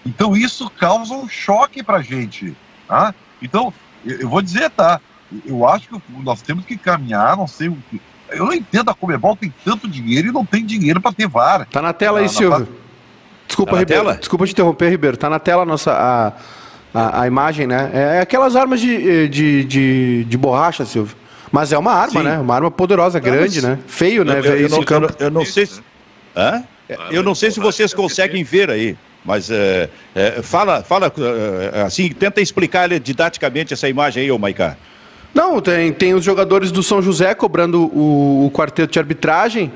[0.05, 2.55] Então, isso causa um choque para a gente.
[2.87, 3.13] Tá?
[3.41, 3.73] Então,
[4.05, 5.01] eu vou dizer, tá?
[5.45, 8.01] Eu acho que nós temos que caminhar, não sei o que.
[8.29, 11.67] Eu não entendo, a Comebol tem tanto dinheiro e não tem dinheiro para ter VAR.
[11.69, 12.67] Tá na tela aí, Silvio.
[13.45, 14.03] Desculpa, tá Ribeiro.
[14.03, 14.17] Tela?
[14.17, 15.17] Desculpa te interromper, Ribeiro.
[15.17, 17.91] Tá na tela a nossa a, a, a imagem, né?
[17.93, 21.15] É aquelas armas de, de, de, de borracha, Silvio.
[21.53, 22.25] Mas é uma arma, Sim.
[22.25, 22.39] né?
[22.39, 23.77] Uma arma poderosa, grande, né?
[23.85, 24.39] Feio, né?
[24.39, 25.81] Eu, eu, não, eu, eu, não sei se.
[26.35, 26.63] Hã?
[27.11, 31.13] Eu não sei se vocês conseguem ver aí, mas é, é, fala, fala
[31.75, 34.75] é, assim, tenta explicar didaticamente essa imagem aí, ô Maicá.
[35.31, 39.71] Não, tem, tem os jogadores do São José cobrando o, o quarteto de arbitragem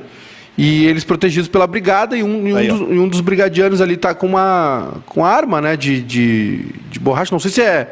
[0.57, 3.82] e eles protegidos pela brigada e um, e um, aí, dos, e um dos, brigadianos
[3.82, 7.88] ali tá com uma com arma, né, de, de, de borracha, não sei se é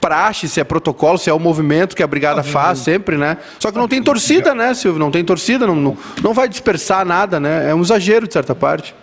[0.00, 3.38] praxe, se é protocolo, se é o movimento que a brigada faz sempre, né?
[3.58, 4.98] Só que não tem torcida, né, Silvio?
[4.98, 7.70] Não tem torcida, não, não, não vai dispersar nada, né?
[7.70, 8.94] É um exagero de certa parte.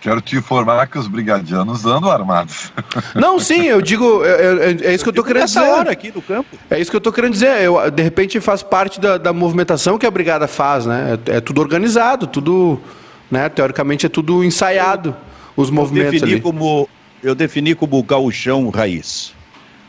[0.00, 2.72] Quero te informar que os brigadianos andam armados.
[3.14, 5.60] Não, sim, eu digo, é, é, é isso que eu estou querendo dizer.
[5.60, 6.56] hora aqui do campo.
[6.70, 7.60] É isso que eu estou querendo dizer.
[7.60, 11.18] Eu, de repente faz parte da, da movimentação que a brigada faz, né?
[11.26, 12.80] É, é, tudo organizado, tudo,
[13.30, 13.50] né?
[13.50, 15.14] Teoricamente é tudo ensaiado,
[15.54, 16.40] os movimentos eu defini ali.
[16.40, 16.88] Como,
[17.22, 19.34] eu defini como gauchão raiz.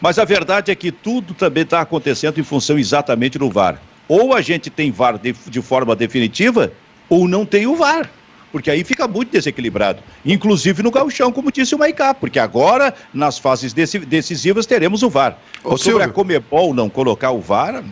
[0.02, 3.80] Mas a verdade é que tudo também está acontecendo em função exatamente do VAR.
[4.08, 6.74] Ou a gente tem VAR de, de forma definitiva,
[7.08, 8.10] ou não tem o VAR
[8.52, 13.40] porque aí fica muito desequilibrado, inclusive no gauchão, como disse o Maicá, porque agora, nas
[13.40, 15.38] fases decisivas, teremos o VAR.
[15.64, 16.04] Ô, Sobre Silvio.
[16.04, 17.84] a Comebol não colocar o VAR,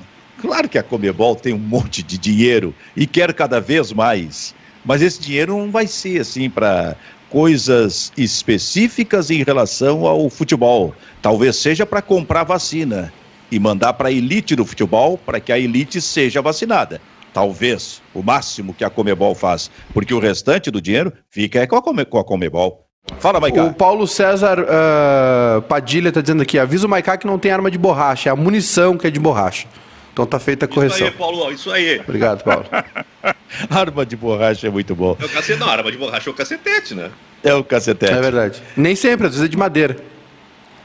[0.42, 4.54] claro que a Comebol tem um monte de dinheiro e quer cada vez mais,
[4.84, 6.96] mas esse dinheiro não vai ser assim para
[7.30, 10.94] coisas específicas em relação ao futebol.
[11.22, 13.14] Talvez seja para comprar vacina
[13.52, 17.02] e mandar para a elite do futebol para que a elite seja vacinada.
[17.34, 21.82] Talvez o máximo que a Comebol faz, porque o restante do dinheiro fica com a,
[21.82, 22.86] Come, com a Comebol.
[23.20, 23.64] Fala, Maicá.
[23.64, 27.72] O Paulo César uh, Padilha está dizendo aqui: avisa o Maicá que não tem arma
[27.72, 29.68] de borracha, é a munição que é de borracha.
[30.12, 30.98] Então tá feita a correção.
[30.98, 32.00] Isso aí, Paulo, isso aí.
[32.00, 32.66] Obrigado, Paulo.
[33.70, 35.16] arma de borracha é muito bom.
[35.20, 37.12] É o cacete, não, arma de borracha é o cacetete, né?
[37.44, 38.12] É o cacetete.
[38.12, 38.62] É verdade.
[38.76, 39.98] Nem sempre, às vezes é de madeira.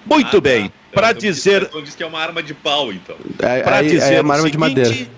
[0.07, 0.69] Muito ah, bem.
[0.69, 0.75] Tá.
[0.93, 1.63] Para dizer.
[1.63, 3.17] Então diz que é uma arma de pau, então.
[3.41, 5.09] É, Para dizer é uma arma seguinte, de madeira.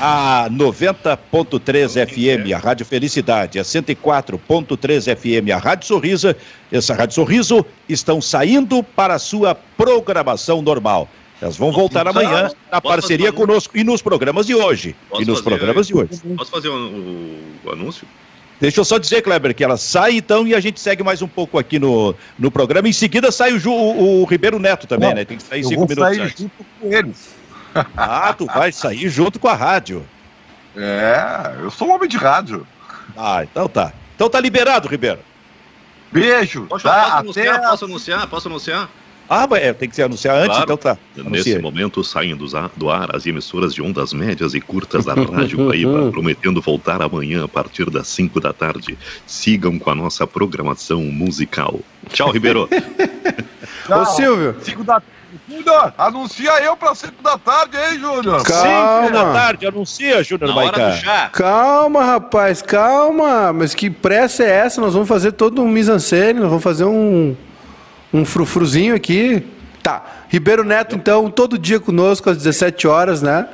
[0.00, 6.34] A 90.3 FM, a Rádio Felicidade, a 104.3 FM, a Rádio Sorriso,
[6.72, 11.08] essa Rádio Sorriso, estão saindo para a sua programação normal.
[11.42, 14.94] Elas vão voltar amanhã na parceria conosco e nos programas de hoje.
[15.18, 16.22] e nos programas de hoje.
[16.36, 18.06] Posso fazer o, o, o anúncio?
[18.60, 21.26] Deixa eu só dizer, Kleber, que ela sai então e a gente segue mais um
[21.26, 22.88] pouco aqui no, no programa.
[22.88, 25.24] Em seguida sai o, Ju, o, o Ribeiro Neto também, Não, né?
[25.24, 26.40] Tem que sair cinco minutos sair antes.
[26.42, 27.42] junto com eles.
[27.96, 30.06] Ah, tu vai sair junto com a rádio.
[30.76, 32.66] É, eu sou um homem de rádio.
[33.16, 33.94] Ah, então tá.
[34.14, 35.20] Então tá liberado, Ribeiro.
[36.12, 36.66] Beijo.
[36.66, 37.54] Posso, tá, posso anunciar?
[37.56, 37.68] Até...
[37.68, 38.26] Posso anunciar?
[38.28, 38.90] Posso anunciar?
[39.28, 40.64] Ah, mas é, tem que ser anunciar antes, claro.
[40.64, 40.98] então tá.
[41.16, 42.36] Nesse momento saem
[42.76, 47.44] do ar as emissoras de ondas médias e curtas da Rádio Guaíba, prometendo voltar amanhã
[47.44, 48.98] a partir das 5 da tarde.
[49.26, 51.80] Sigam com a nossa programação musical.
[52.10, 52.68] Tchau, Ribeiro.
[53.88, 54.56] Ô, Silvio.
[54.60, 55.02] 5 da
[55.48, 58.42] Júnior, anuncia eu para 5 da tarde, hein, Júnior?
[58.42, 59.06] Calma.
[59.06, 61.30] 5 da tarde, anuncia, Júnior Maicá.
[61.32, 63.52] Calma, rapaz, calma.
[63.52, 64.80] Mas que pressa é essa?
[64.80, 67.34] Nós vamos fazer todo um mise-en-scène, nós vamos fazer um
[68.12, 69.44] um frufruzinho aqui.
[69.82, 70.24] Tá.
[70.28, 73.48] Ribeiro Neto, então, todo dia conosco às 17 horas, né?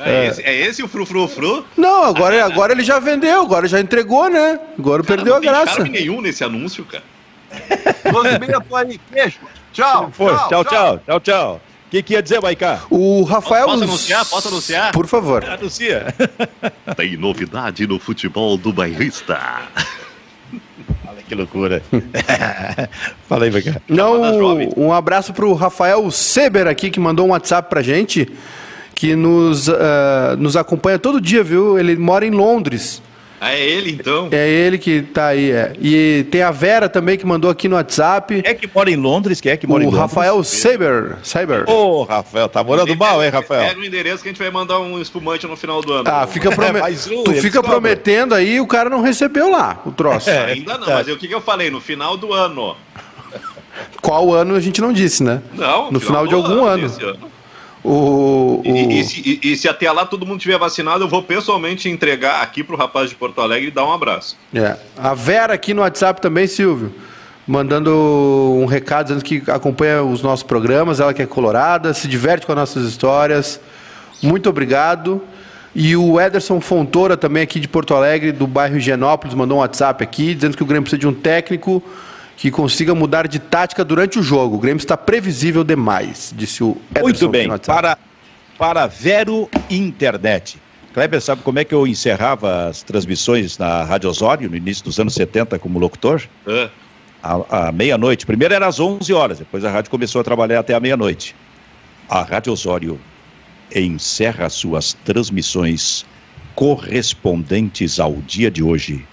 [0.00, 1.64] É, esse, é esse o frufrufru?
[1.76, 4.58] Não, agora, agora ele já vendeu, agora já entregou, né?
[4.78, 5.66] Agora Cara, perdeu não a graça.
[5.66, 7.02] Tem charme nenhum nesse anúncio, cara.
[8.88, 9.38] aí, beijo.
[9.72, 10.10] Tchau.
[10.12, 11.60] Foi, tchau, tchau, tchau, tchau.
[11.86, 12.82] O que, que ia dizer, Maiká?
[12.90, 13.66] O Rafael.
[13.66, 14.24] Posso anunciar?
[14.26, 14.92] Posso anunciar?
[14.92, 15.42] Por favor.
[15.44, 16.14] Anuncia.
[16.96, 19.40] Tem novidade no futebol do bairrista.
[21.28, 21.82] Que loucura.
[23.28, 23.80] Fala aí, Maiká.
[23.86, 24.70] Não, jovem.
[24.76, 28.26] um abraço pro Rafael Seber aqui, que mandou um WhatsApp pra gente,
[28.94, 31.78] que nos, ah, nos acompanha todo dia, viu?
[31.78, 33.02] Ele mora em Londres.
[33.40, 34.28] Ah, é ele então?
[34.32, 35.72] É ele que tá aí, é.
[35.80, 38.42] E tem a Vera também que mandou aqui no WhatsApp.
[38.44, 39.40] É que mora em Londres?
[39.40, 40.02] Quem é que mora em o Londres?
[40.02, 41.18] Rafael Seber.
[41.22, 41.64] Seber.
[41.70, 43.68] Ô, Rafael, tá morando mal, hein, Rafael?
[43.68, 46.04] Pega o endereço que a gente vai mandar um espumante no final do ano.
[46.10, 46.80] Ah, fica prome...
[46.80, 47.80] mais um, tu fica cobram.
[47.80, 50.28] prometendo aí e o cara não recebeu lá o troço.
[50.30, 50.46] É.
[50.52, 51.70] Ainda não, mas o que, que eu falei?
[51.70, 52.74] No final do ano.
[54.02, 55.40] Qual ano a gente não disse, né?
[55.54, 56.86] Não, No final de do algum ano.
[56.86, 57.18] ano.
[57.90, 61.22] O, o- E, e se, e- se até lá todo mundo tiver vacinado, eu vou
[61.22, 64.36] pessoalmente entregar aqui pro rapaz de Porto Alegre e dar um abraço.
[64.54, 64.76] É.
[64.96, 66.92] A Vera aqui no WhatsApp também, Silvio,
[67.46, 67.90] mandando
[68.60, 72.52] um recado dizendo que acompanha os nossos programas, ela que é colorada, se diverte com
[72.52, 73.58] as nossas histórias.
[74.22, 75.22] Muito obrigado.
[75.74, 80.02] E o Ederson Fontoura, também aqui de Porto Alegre, do bairro Higienópolis, mandou um WhatsApp
[80.02, 81.82] aqui, dizendo que o Grêmio precisa de um técnico
[82.38, 84.56] que consiga mudar de tática durante o jogo.
[84.56, 87.98] O Grêmio está previsível demais, disse o Ederson Muito bem, para,
[88.56, 90.56] para Vero Internet.
[90.94, 95.00] Kleber, sabe como é que eu encerrava as transmissões na Rádio Osório, no início dos
[95.00, 96.22] anos 70, como locutor?
[97.20, 98.24] À, à meia-noite.
[98.24, 101.34] Primeiro era às 11 horas, depois a rádio começou a trabalhar até a meia-noite.
[102.08, 103.00] A Rádio Osório
[103.74, 106.06] encerra suas transmissões
[106.54, 109.04] correspondentes ao dia de hoje,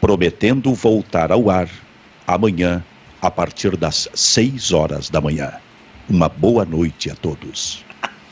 [0.00, 1.68] prometendo voltar ao ar
[2.28, 2.84] amanhã,
[3.20, 5.50] a partir das 6 horas da manhã.
[6.08, 7.84] Uma boa noite a todos.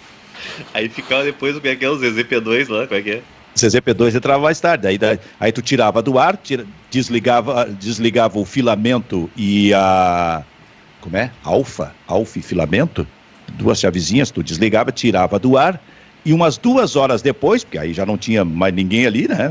[0.75, 3.23] Aí ficava depois o que é que é o ZZP2 lá, como é que é?
[3.57, 8.45] CZP2 entrava mais tarde, aí, daí- aí tu tirava do ar, tira- desligava, desligava o
[8.45, 10.45] filamento e a.
[11.01, 11.31] Como é?
[11.43, 13.07] Alfa, alfa e filamento,
[13.55, 15.81] duas chavezinhas, tu desligava, tirava do ar,
[16.25, 19.49] e umas duas horas depois, porque aí já não tinha mais ninguém ali, né?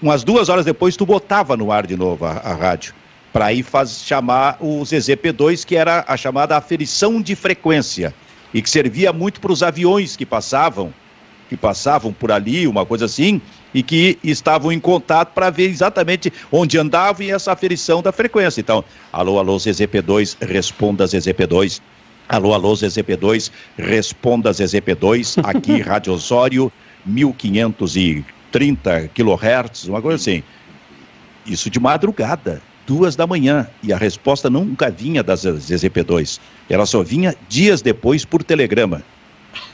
[0.00, 2.94] Umas duas horas depois tu botava no ar de novo a, a rádio,
[3.32, 8.14] para aí faz, chamar o ZZP2, que era a chamada aferição de frequência,
[8.52, 10.92] e que servia muito para os aviões que passavam
[11.50, 13.42] que passavam por ali, uma coisa assim,
[13.74, 18.60] e que estavam em contato para ver exatamente onde andavam e essa aferição da frequência.
[18.60, 21.80] Então, alô, alô, ZZP2, responda ZZP2.
[22.28, 26.70] Alô, alô, ZZP2, responda ZZP2, aqui, Rádio Osório,
[27.04, 30.44] 1530 kHz, uma coisa assim.
[31.44, 36.40] Isso de madrugada, duas da manhã, e a resposta nunca vinha das ZZP2.
[36.68, 39.02] Ela só vinha dias depois por telegrama.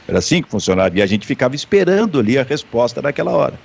[0.07, 0.97] Era assim que funcionava.
[0.97, 3.59] E a gente ficava esperando ali a resposta naquela hora.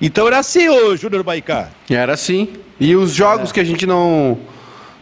[0.00, 1.70] Então era assim, ô Júnior Maicá.
[1.90, 2.48] Era assim.
[2.78, 4.38] E os jogos que a gente não,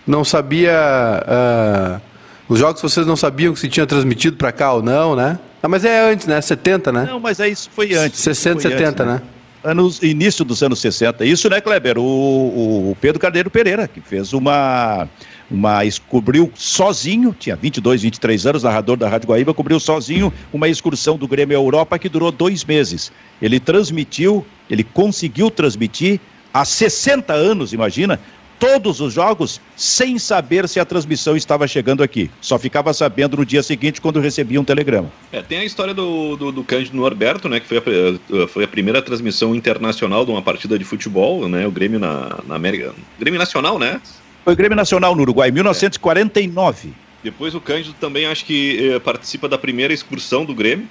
[0.07, 0.73] não sabia.
[0.75, 2.01] ah,
[2.49, 5.39] os jogos que vocês não sabiam que se tinha transmitido para cá ou não, né?
[5.63, 6.41] Ah, mas é antes, né?
[6.41, 7.07] 70, né?
[7.11, 8.21] Não, mas aí isso foi antes.
[8.21, 9.36] 60, foi 70, antes, né?
[9.67, 11.25] Anos, início dos anos 60.
[11.25, 11.99] Isso, né, Kleber?
[11.99, 15.09] O, o Pedro Carneiro Pereira, que fez uma.
[15.51, 21.19] uma cobriu sozinho, tinha 22, 23 anos, narrador da Rádio Guaíba, cobriu sozinho uma excursão
[21.19, 23.11] do Grêmio Europa que durou dois meses.
[23.43, 26.21] Ele transmitiu, ele conseguiu transmitir
[26.55, 28.21] há 60 anos, imagina,
[28.59, 32.31] todos os jogos sem saber se a transmissão estava chegando aqui.
[32.41, 35.11] Só ficava sabendo no dia seguinte quando recebia um telegrama.
[35.33, 37.61] É, tem a história do, do, do Cândido Norberto, né?
[37.61, 41.67] Que foi a, pri- foi a primeira transmissão internacional de uma partida de futebol, né?
[41.67, 42.95] O Grêmio na, na América.
[43.19, 44.01] Grêmio Nacional, né?
[44.45, 46.93] Foi o Grêmio Nacional no Uruguai, 1949.
[47.23, 50.87] Depois o Cândido também acho que eh, participa da primeira excursão do Grêmio.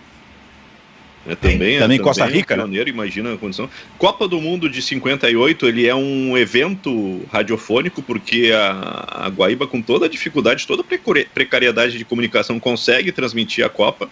[1.28, 2.64] É, também, também é, Costa Rica, né?
[2.64, 3.70] pioneiro, imagina a condição.
[3.98, 9.82] Copa do Mundo de 58, ele é um evento radiofônico, porque a, a Guaíba, com
[9.82, 14.08] toda a dificuldade, toda a precari- precariedade de comunicação, consegue transmitir a Copa.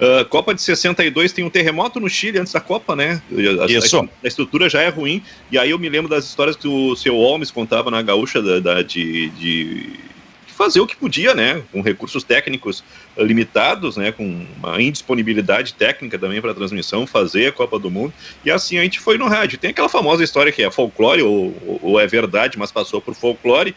[0.00, 3.22] Ah, Copa de 62 tem um terremoto no Chile antes da Copa, né?
[3.60, 3.98] A, a- Isso.
[3.98, 5.22] a estrutura já é ruim.
[5.50, 8.60] E aí eu me lembro das histórias que o seu Holmes contava na gaúcha da,
[8.60, 10.15] da- de, de
[10.56, 11.62] fazer o que podia, né?
[11.70, 12.82] Com recursos técnicos
[13.16, 14.10] eh, limitados, né?
[14.10, 18.12] Com uma indisponibilidade técnica também para transmissão, fazer a Copa do Mundo.
[18.44, 19.58] E assim a gente foi no rádio.
[19.58, 23.74] Tem aquela famosa história que é folclore ou, ou- é verdade, mas passou por folclore.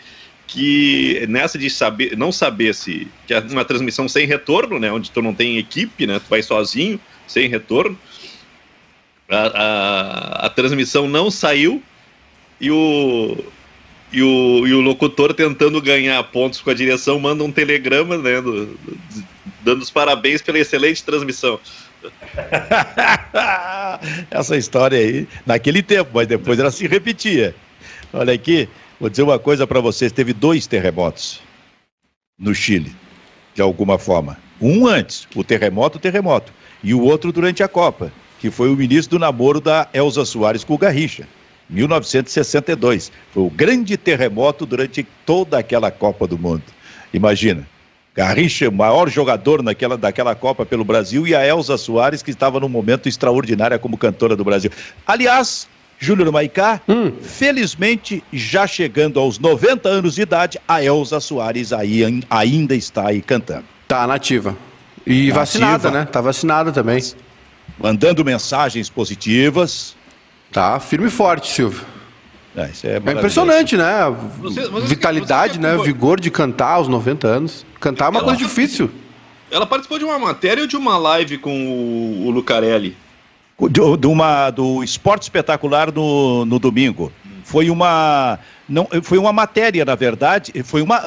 [0.48, 4.92] Que nessa de saber, não saber se que é uma transmissão sem retorno, né?
[4.92, 6.20] Onde tu não tem equipe, né?
[6.20, 7.96] Tu vai sozinho, sem retorno.
[9.30, 11.84] A, a, a transmissão não saiu
[12.60, 13.38] e o,
[14.12, 18.42] e o, e o locutor tentando ganhar pontos com a direção manda um telegrama né,
[18.42, 18.80] do- do-
[19.64, 21.60] dando os parabéns pela excelente transmissão.
[24.32, 27.54] Essa história aí, naquele tempo, mas depois ela se repetia.
[28.14, 28.68] Olha aqui,
[29.00, 31.42] vou dizer uma coisa para vocês: teve dois terremotos
[32.38, 32.96] no Chile,
[33.54, 34.38] de alguma forma.
[34.62, 36.52] Um antes, o terremoto, o terremoto,
[36.84, 40.64] e o outro durante a Copa, que foi o início do namoro da Elza Soares
[40.64, 41.28] com o Garrincha.
[41.70, 43.12] 1962.
[43.34, 46.64] Foi o grande terremoto durante toda aquela Copa do Mundo.
[47.14, 47.68] Imagina.
[48.16, 52.68] Garrincha, maior jogador naquela, daquela Copa pelo Brasil, e a Elza Soares, que estava num
[52.68, 54.72] momento extraordinário como cantora do Brasil.
[55.08, 57.12] Aliás, Júnior Maicá, hum.
[57.22, 63.22] felizmente, já chegando aos 90 anos de idade, a Elza Soares aí, ainda está aí
[63.22, 63.66] cantando.
[63.88, 64.58] Tá nativa.
[65.06, 66.06] E vacinada, né?
[66.06, 67.02] Tá vacinada também.
[67.78, 69.96] Mandando mensagens positivas.
[70.52, 71.86] Tá firme e forte, Silvio.
[72.56, 73.94] É, é, é, impressionante, né?
[74.40, 75.78] Você, Vitalidade, você né?
[75.78, 77.66] Vigor de cantar aos 90 anos.
[77.80, 78.90] Cantar é uma ela, coisa difícil.
[79.52, 82.98] Ela participou de uma matéria ou de uma live com o, o Lucarelli?
[83.60, 87.12] Do, de uma, do Esporte Espetacular no, no domingo.
[87.44, 88.40] Foi uma.
[88.68, 90.52] Não, foi uma matéria, na verdade.
[90.64, 91.02] Foi uma.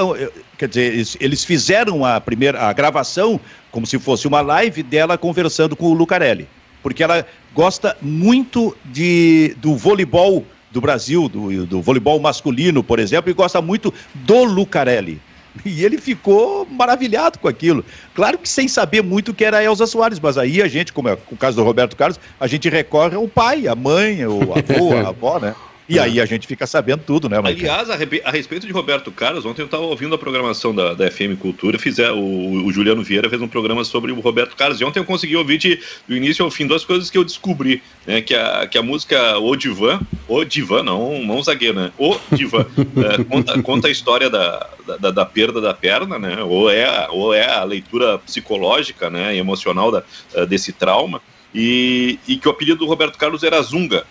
[0.59, 3.41] Quer dizer, eles, eles fizeram a primeira a gravação
[3.71, 6.49] como se fosse uma live dela conversando com o Lucarelli.
[6.83, 13.31] Porque ela gosta muito de, do voleibol do Brasil, do, do voleibol masculino, por exemplo,
[13.31, 15.21] e gosta muito do Lucarelli.
[15.67, 17.85] E ele ficou maravilhado com aquilo.
[18.15, 20.95] Claro que sem saber muito o que era a Elza Soares, mas aí a gente,
[20.95, 24.41] como é o caso do Roberto Carlos, a gente recorre ao pai, à mãe, o
[24.55, 25.55] avô, a avó, né?
[25.93, 27.39] E aí a gente fica sabendo tudo, né?
[27.45, 31.11] Aliás, a, a, respeito de Roberto Carlos, ontem eu estava ouvindo a programação da, da
[31.11, 34.85] FM Cultura, fizer, o, o, Juliano Vieira fez um programa sobre o Roberto Carlos, e
[34.85, 35.79] ontem eu consegui ouvir de,
[36.09, 39.39] do início ao fim duas coisas que eu descobri, né, que a, que a música
[39.39, 42.67] O Divan, O Divan, não, zagueiro, né, O Divan,
[43.21, 44.67] é, conta, conta a história da,
[44.99, 49.91] da, da, perda da perna, né, ou é, ou é a leitura psicológica, né, emocional
[49.91, 50.03] da,
[50.47, 51.21] desse trauma,
[51.55, 54.07] e, e que o apelido do Roberto Carlos era Zunga,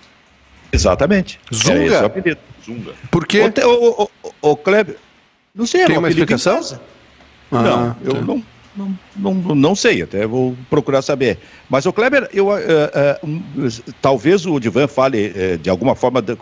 [0.71, 1.39] Exatamente.
[1.53, 1.95] Zunga?
[1.95, 2.39] é o apelido.
[2.65, 2.93] Zunga.
[3.09, 3.51] Por quê?
[3.63, 4.95] O, o, o, o Kleber,
[5.53, 6.61] não sei, Tem uma explicação?
[7.51, 8.21] Ah, não, eu tá.
[8.21, 8.43] não,
[8.75, 11.37] não, não, não sei, até vou procurar saber.
[11.69, 13.41] Mas o Kleber, eu, uh, uh, um,
[14.01, 16.35] talvez o Divan fale uh, de alguma forma, de,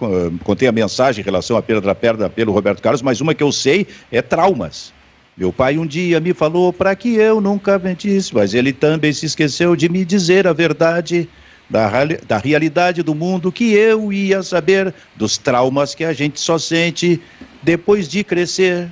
[0.44, 3.42] contém a mensagem em relação à perda da perna pelo Roberto Carlos, mas uma que
[3.42, 4.94] eu sei é traumas.
[5.36, 9.26] Meu pai um dia me falou para que eu nunca mentisse, mas ele também se
[9.26, 11.30] esqueceu de me dizer a verdade
[11.70, 11.90] da,
[12.28, 17.22] da realidade do mundo que eu ia saber dos traumas que a gente só sente
[17.62, 18.90] depois de crescer.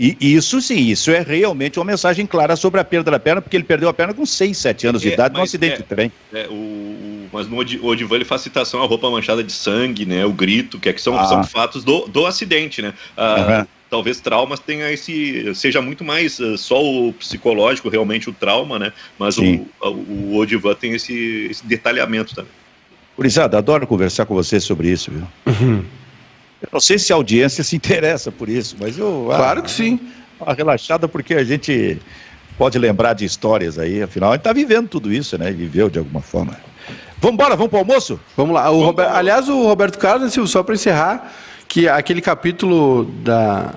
[0.00, 3.56] E isso sim, isso é realmente uma mensagem clara sobre a perda da perna, porque
[3.56, 5.82] ele perdeu a perna com 6, 7 anos é, de idade num acidente é, de
[5.82, 6.12] trem.
[6.32, 10.24] É, o, o, mas no Odivan ele faz citação à roupa manchada de sangue, né?
[10.24, 11.24] O grito, que, é, que são, ah.
[11.24, 12.94] são fatos do, do acidente, né?
[13.16, 18.32] Ah, uhum talvez traumas tenha esse seja muito mais uh, só o psicológico realmente o
[18.32, 18.92] trauma né?
[19.18, 22.50] Mas o, o, Odivan tem esse, esse detalhamento também.
[23.16, 25.26] Curizada, adoro conversar com você sobre isso viu?
[25.46, 25.84] Uhum.
[26.62, 29.62] eu não sei se a audiência se interessa por isso mas eu ah, claro ah,
[29.62, 29.98] que sim.
[30.40, 31.98] uma relaxada porque a gente
[32.56, 35.50] pode lembrar de histórias aí afinal a gente está vivendo tudo isso né?
[35.50, 36.56] Viveu de alguma forma.
[37.20, 38.20] Vamos embora, vamos para o almoço?
[38.36, 38.70] Vamos lá.
[38.70, 41.32] O vamos Robert, aliás, o Roberto Carlos, só para encerrar,
[41.68, 43.74] que aquele capítulo da,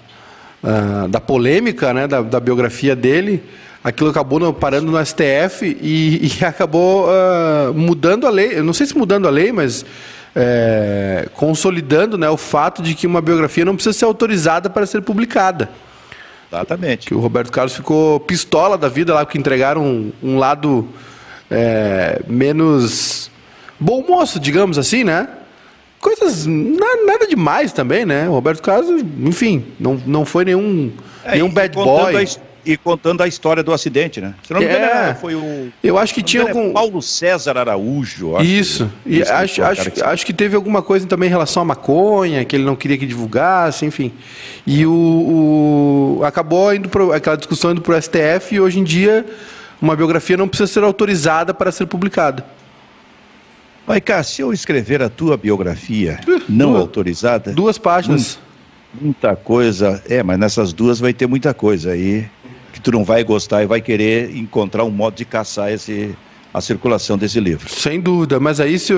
[0.64, 3.44] uh, da polêmica, né, da, da, biografia dele,
[3.84, 8.58] aquilo acabou parando no STF e, e acabou uh, mudando a lei.
[8.58, 9.86] Eu não sei se mudando a lei, mas
[10.36, 15.02] é, consolidando né, o fato de que uma biografia não precisa ser autorizada para ser
[15.02, 15.70] publicada.
[16.50, 17.08] Exatamente.
[17.08, 20.88] Que o Roberto Carlos ficou pistola da vida lá, porque entregaram um, um lado
[21.50, 23.30] é, menos
[23.80, 25.28] bom moço, digamos assim, né?
[26.02, 28.28] Coisas nada demais também, né?
[28.28, 30.92] O Roberto Carlos, enfim, não, não foi nenhum,
[31.24, 32.16] é, nenhum bad boy.
[32.18, 34.36] A, e contando a história do acidente, né?
[34.44, 35.72] Se não me engano, é, foi o.
[35.84, 36.72] Eu acho que tinha algum.
[36.72, 38.36] Paulo César Araújo.
[38.36, 38.92] Acho Isso.
[39.04, 40.04] Que, e acho, acho, que...
[40.04, 43.06] acho que teve alguma coisa também em relação à maconha, que ele não queria que
[43.06, 44.12] divulgasse, enfim.
[44.66, 48.84] E o, o acabou indo para aquela discussão indo para o STF e hoje em
[48.84, 49.26] dia
[49.82, 52.46] uma biografia não precisa ser autorizada para ser publicada.
[53.88, 57.52] Maiká, se eu escrever a tua biografia não duas, autorizada.
[57.52, 58.40] Duas páginas.
[59.00, 60.02] Muita coisa.
[60.08, 62.26] É, mas nessas duas vai ter muita coisa aí
[62.72, 66.16] que tu não vai gostar e vai querer encontrar um modo de caçar esse,
[66.54, 67.70] a circulação desse livro.
[67.70, 68.94] Sem dúvida, mas aí se,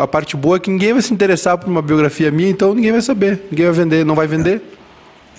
[0.00, 2.92] a parte boa é que ninguém vai se interessar por uma biografia minha, então ninguém
[2.92, 3.42] vai saber.
[3.50, 4.56] Ninguém vai vender, não vai vender.
[4.56, 4.77] É,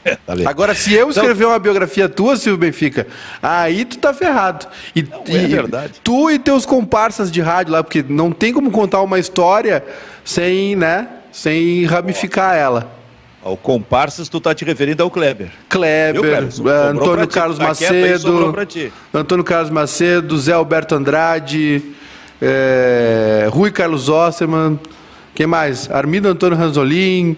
[0.25, 3.07] tá Agora, se eu então- escrever então, uma biografia tua, Silvio Benfica,
[3.41, 4.67] aí tu tá ferrado.
[4.95, 5.93] E, não, é verdade.
[6.03, 9.83] Tu e teus comparsas de rádio lá, porque não tem como contar uma história
[10.23, 12.99] sem, né, sem ramificar ela.
[13.41, 15.49] Ao comparsas, tu tá te referindo ao Kleber.
[15.69, 18.55] Kleber, Sobrou Antônio ti, Carlos tá Macedo.
[19.13, 21.81] Antônio Carlos Macedo, Zé Alberto Andrade,
[22.41, 24.77] eh, Rui Carlos Osserman,
[25.33, 25.89] quem mais?
[25.89, 27.37] Armindo Antônio Ranzolin,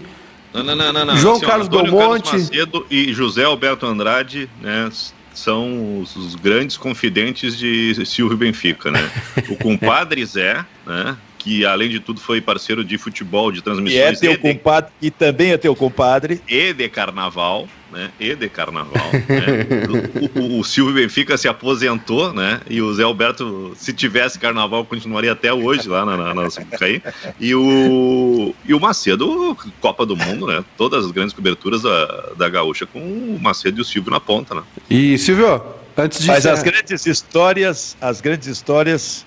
[0.53, 1.17] Não, não, não, não, não.
[1.17, 2.29] João ó, Carlos Antônio Belmonte.
[2.29, 4.89] Carlos Macedo e José Alberto Andrade, né?
[5.33, 9.09] São os, os grandes confidentes de Silvio Benfica, né?
[9.49, 11.15] O compadre Zé, né?
[11.43, 14.41] Que além de tudo foi parceiro de futebol, de E é transmissões teu e, de,
[14.41, 16.39] compadre, e também é teu compadre.
[16.47, 18.11] e de carnaval, né?
[18.19, 19.11] E de carnaval.
[19.11, 20.29] né?
[20.39, 22.61] O, o- o Silvio Benfica se aposentou, né?
[22.69, 27.01] E o Zé Alberto, se tivesse carnaval, continuaria até hoje lá na, na, na Sapucaí.
[27.39, 30.63] E o, e o Macedo, Copa do Mundo, né?
[30.77, 32.05] Todas as grandes coberturas da,
[32.37, 34.61] da Gaúcha com o Macedo e o Silvio na ponta, né?
[34.87, 35.59] E Silvio,
[35.97, 39.25] antes de Mas as grandes histórias, as grandes histórias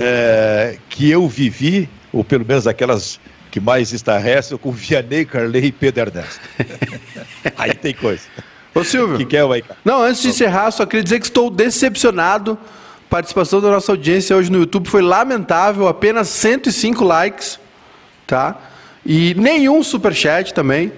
[0.00, 3.20] é, que eu vivi, ou pelo menos aquelas
[3.50, 6.40] que mais estarrecem, com Vianney, Carley e Pedro Ernesto.
[7.56, 8.22] Aí tem coisa.
[8.74, 9.76] Ô O Silvio, que, que é, Maica?
[9.84, 12.58] não, antes de encerrar, só queria dizer que estou decepcionado.
[13.06, 17.60] A participação da nossa audiência hoje no YouTube foi lamentável, apenas 105 likes,
[18.26, 18.56] tá?
[19.04, 20.90] E nenhum superchat também.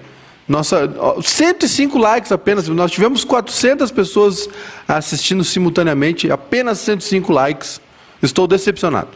[0.47, 2.69] Nossa, ó, 105 likes apenas.
[2.69, 4.47] Nós tivemos 400 pessoas
[4.87, 7.81] assistindo simultaneamente, apenas 105 likes.
[8.25, 9.09] Estou decepcionado.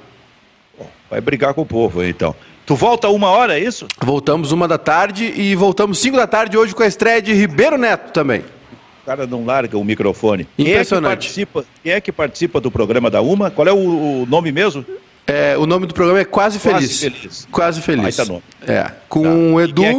[1.09, 2.35] Vai brigar com o povo aí, então.
[2.65, 3.87] Tu volta uma hora, é isso?
[3.99, 7.77] Voltamos uma da tarde e voltamos cinco da tarde hoje com a estreia de Ribeiro
[7.77, 8.41] Neto também.
[8.41, 10.47] O cara não larga o microfone.
[10.57, 11.33] Impressionante.
[11.33, 13.49] Quem é que participa, quem é que participa do programa da Uma?
[13.49, 14.85] Qual é o, o nome mesmo?
[15.31, 16.99] É, o nome do programa é Quase Quase Feliz.
[17.21, 17.47] Feliz.
[17.51, 18.17] Quase Feliz.
[18.27, 18.41] Nome.
[18.67, 19.29] É, com Tá.
[19.29, 19.93] o Edu, é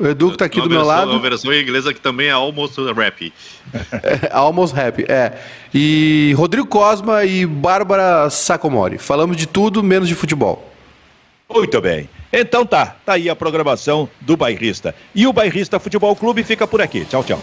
[0.00, 2.28] o Edu que tá aqui Uma do meu versão- lado, Uma versão inglesa que também
[2.28, 3.32] é almost rap.
[3.92, 5.32] é, Almost Happy, é.
[5.74, 8.98] E Rodrigo Cosma e Bárbara Sacomori.
[8.98, 10.72] Falamos de tudo, menos de futebol.
[11.52, 12.08] Muito bem.
[12.32, 14.94] Então tá, tá aí a programação do Bairrista.
[15.14, 17.04] E o Bairrista Futebol Clube fica por aqui.
[17.04, 17.40] Tchau, tchau.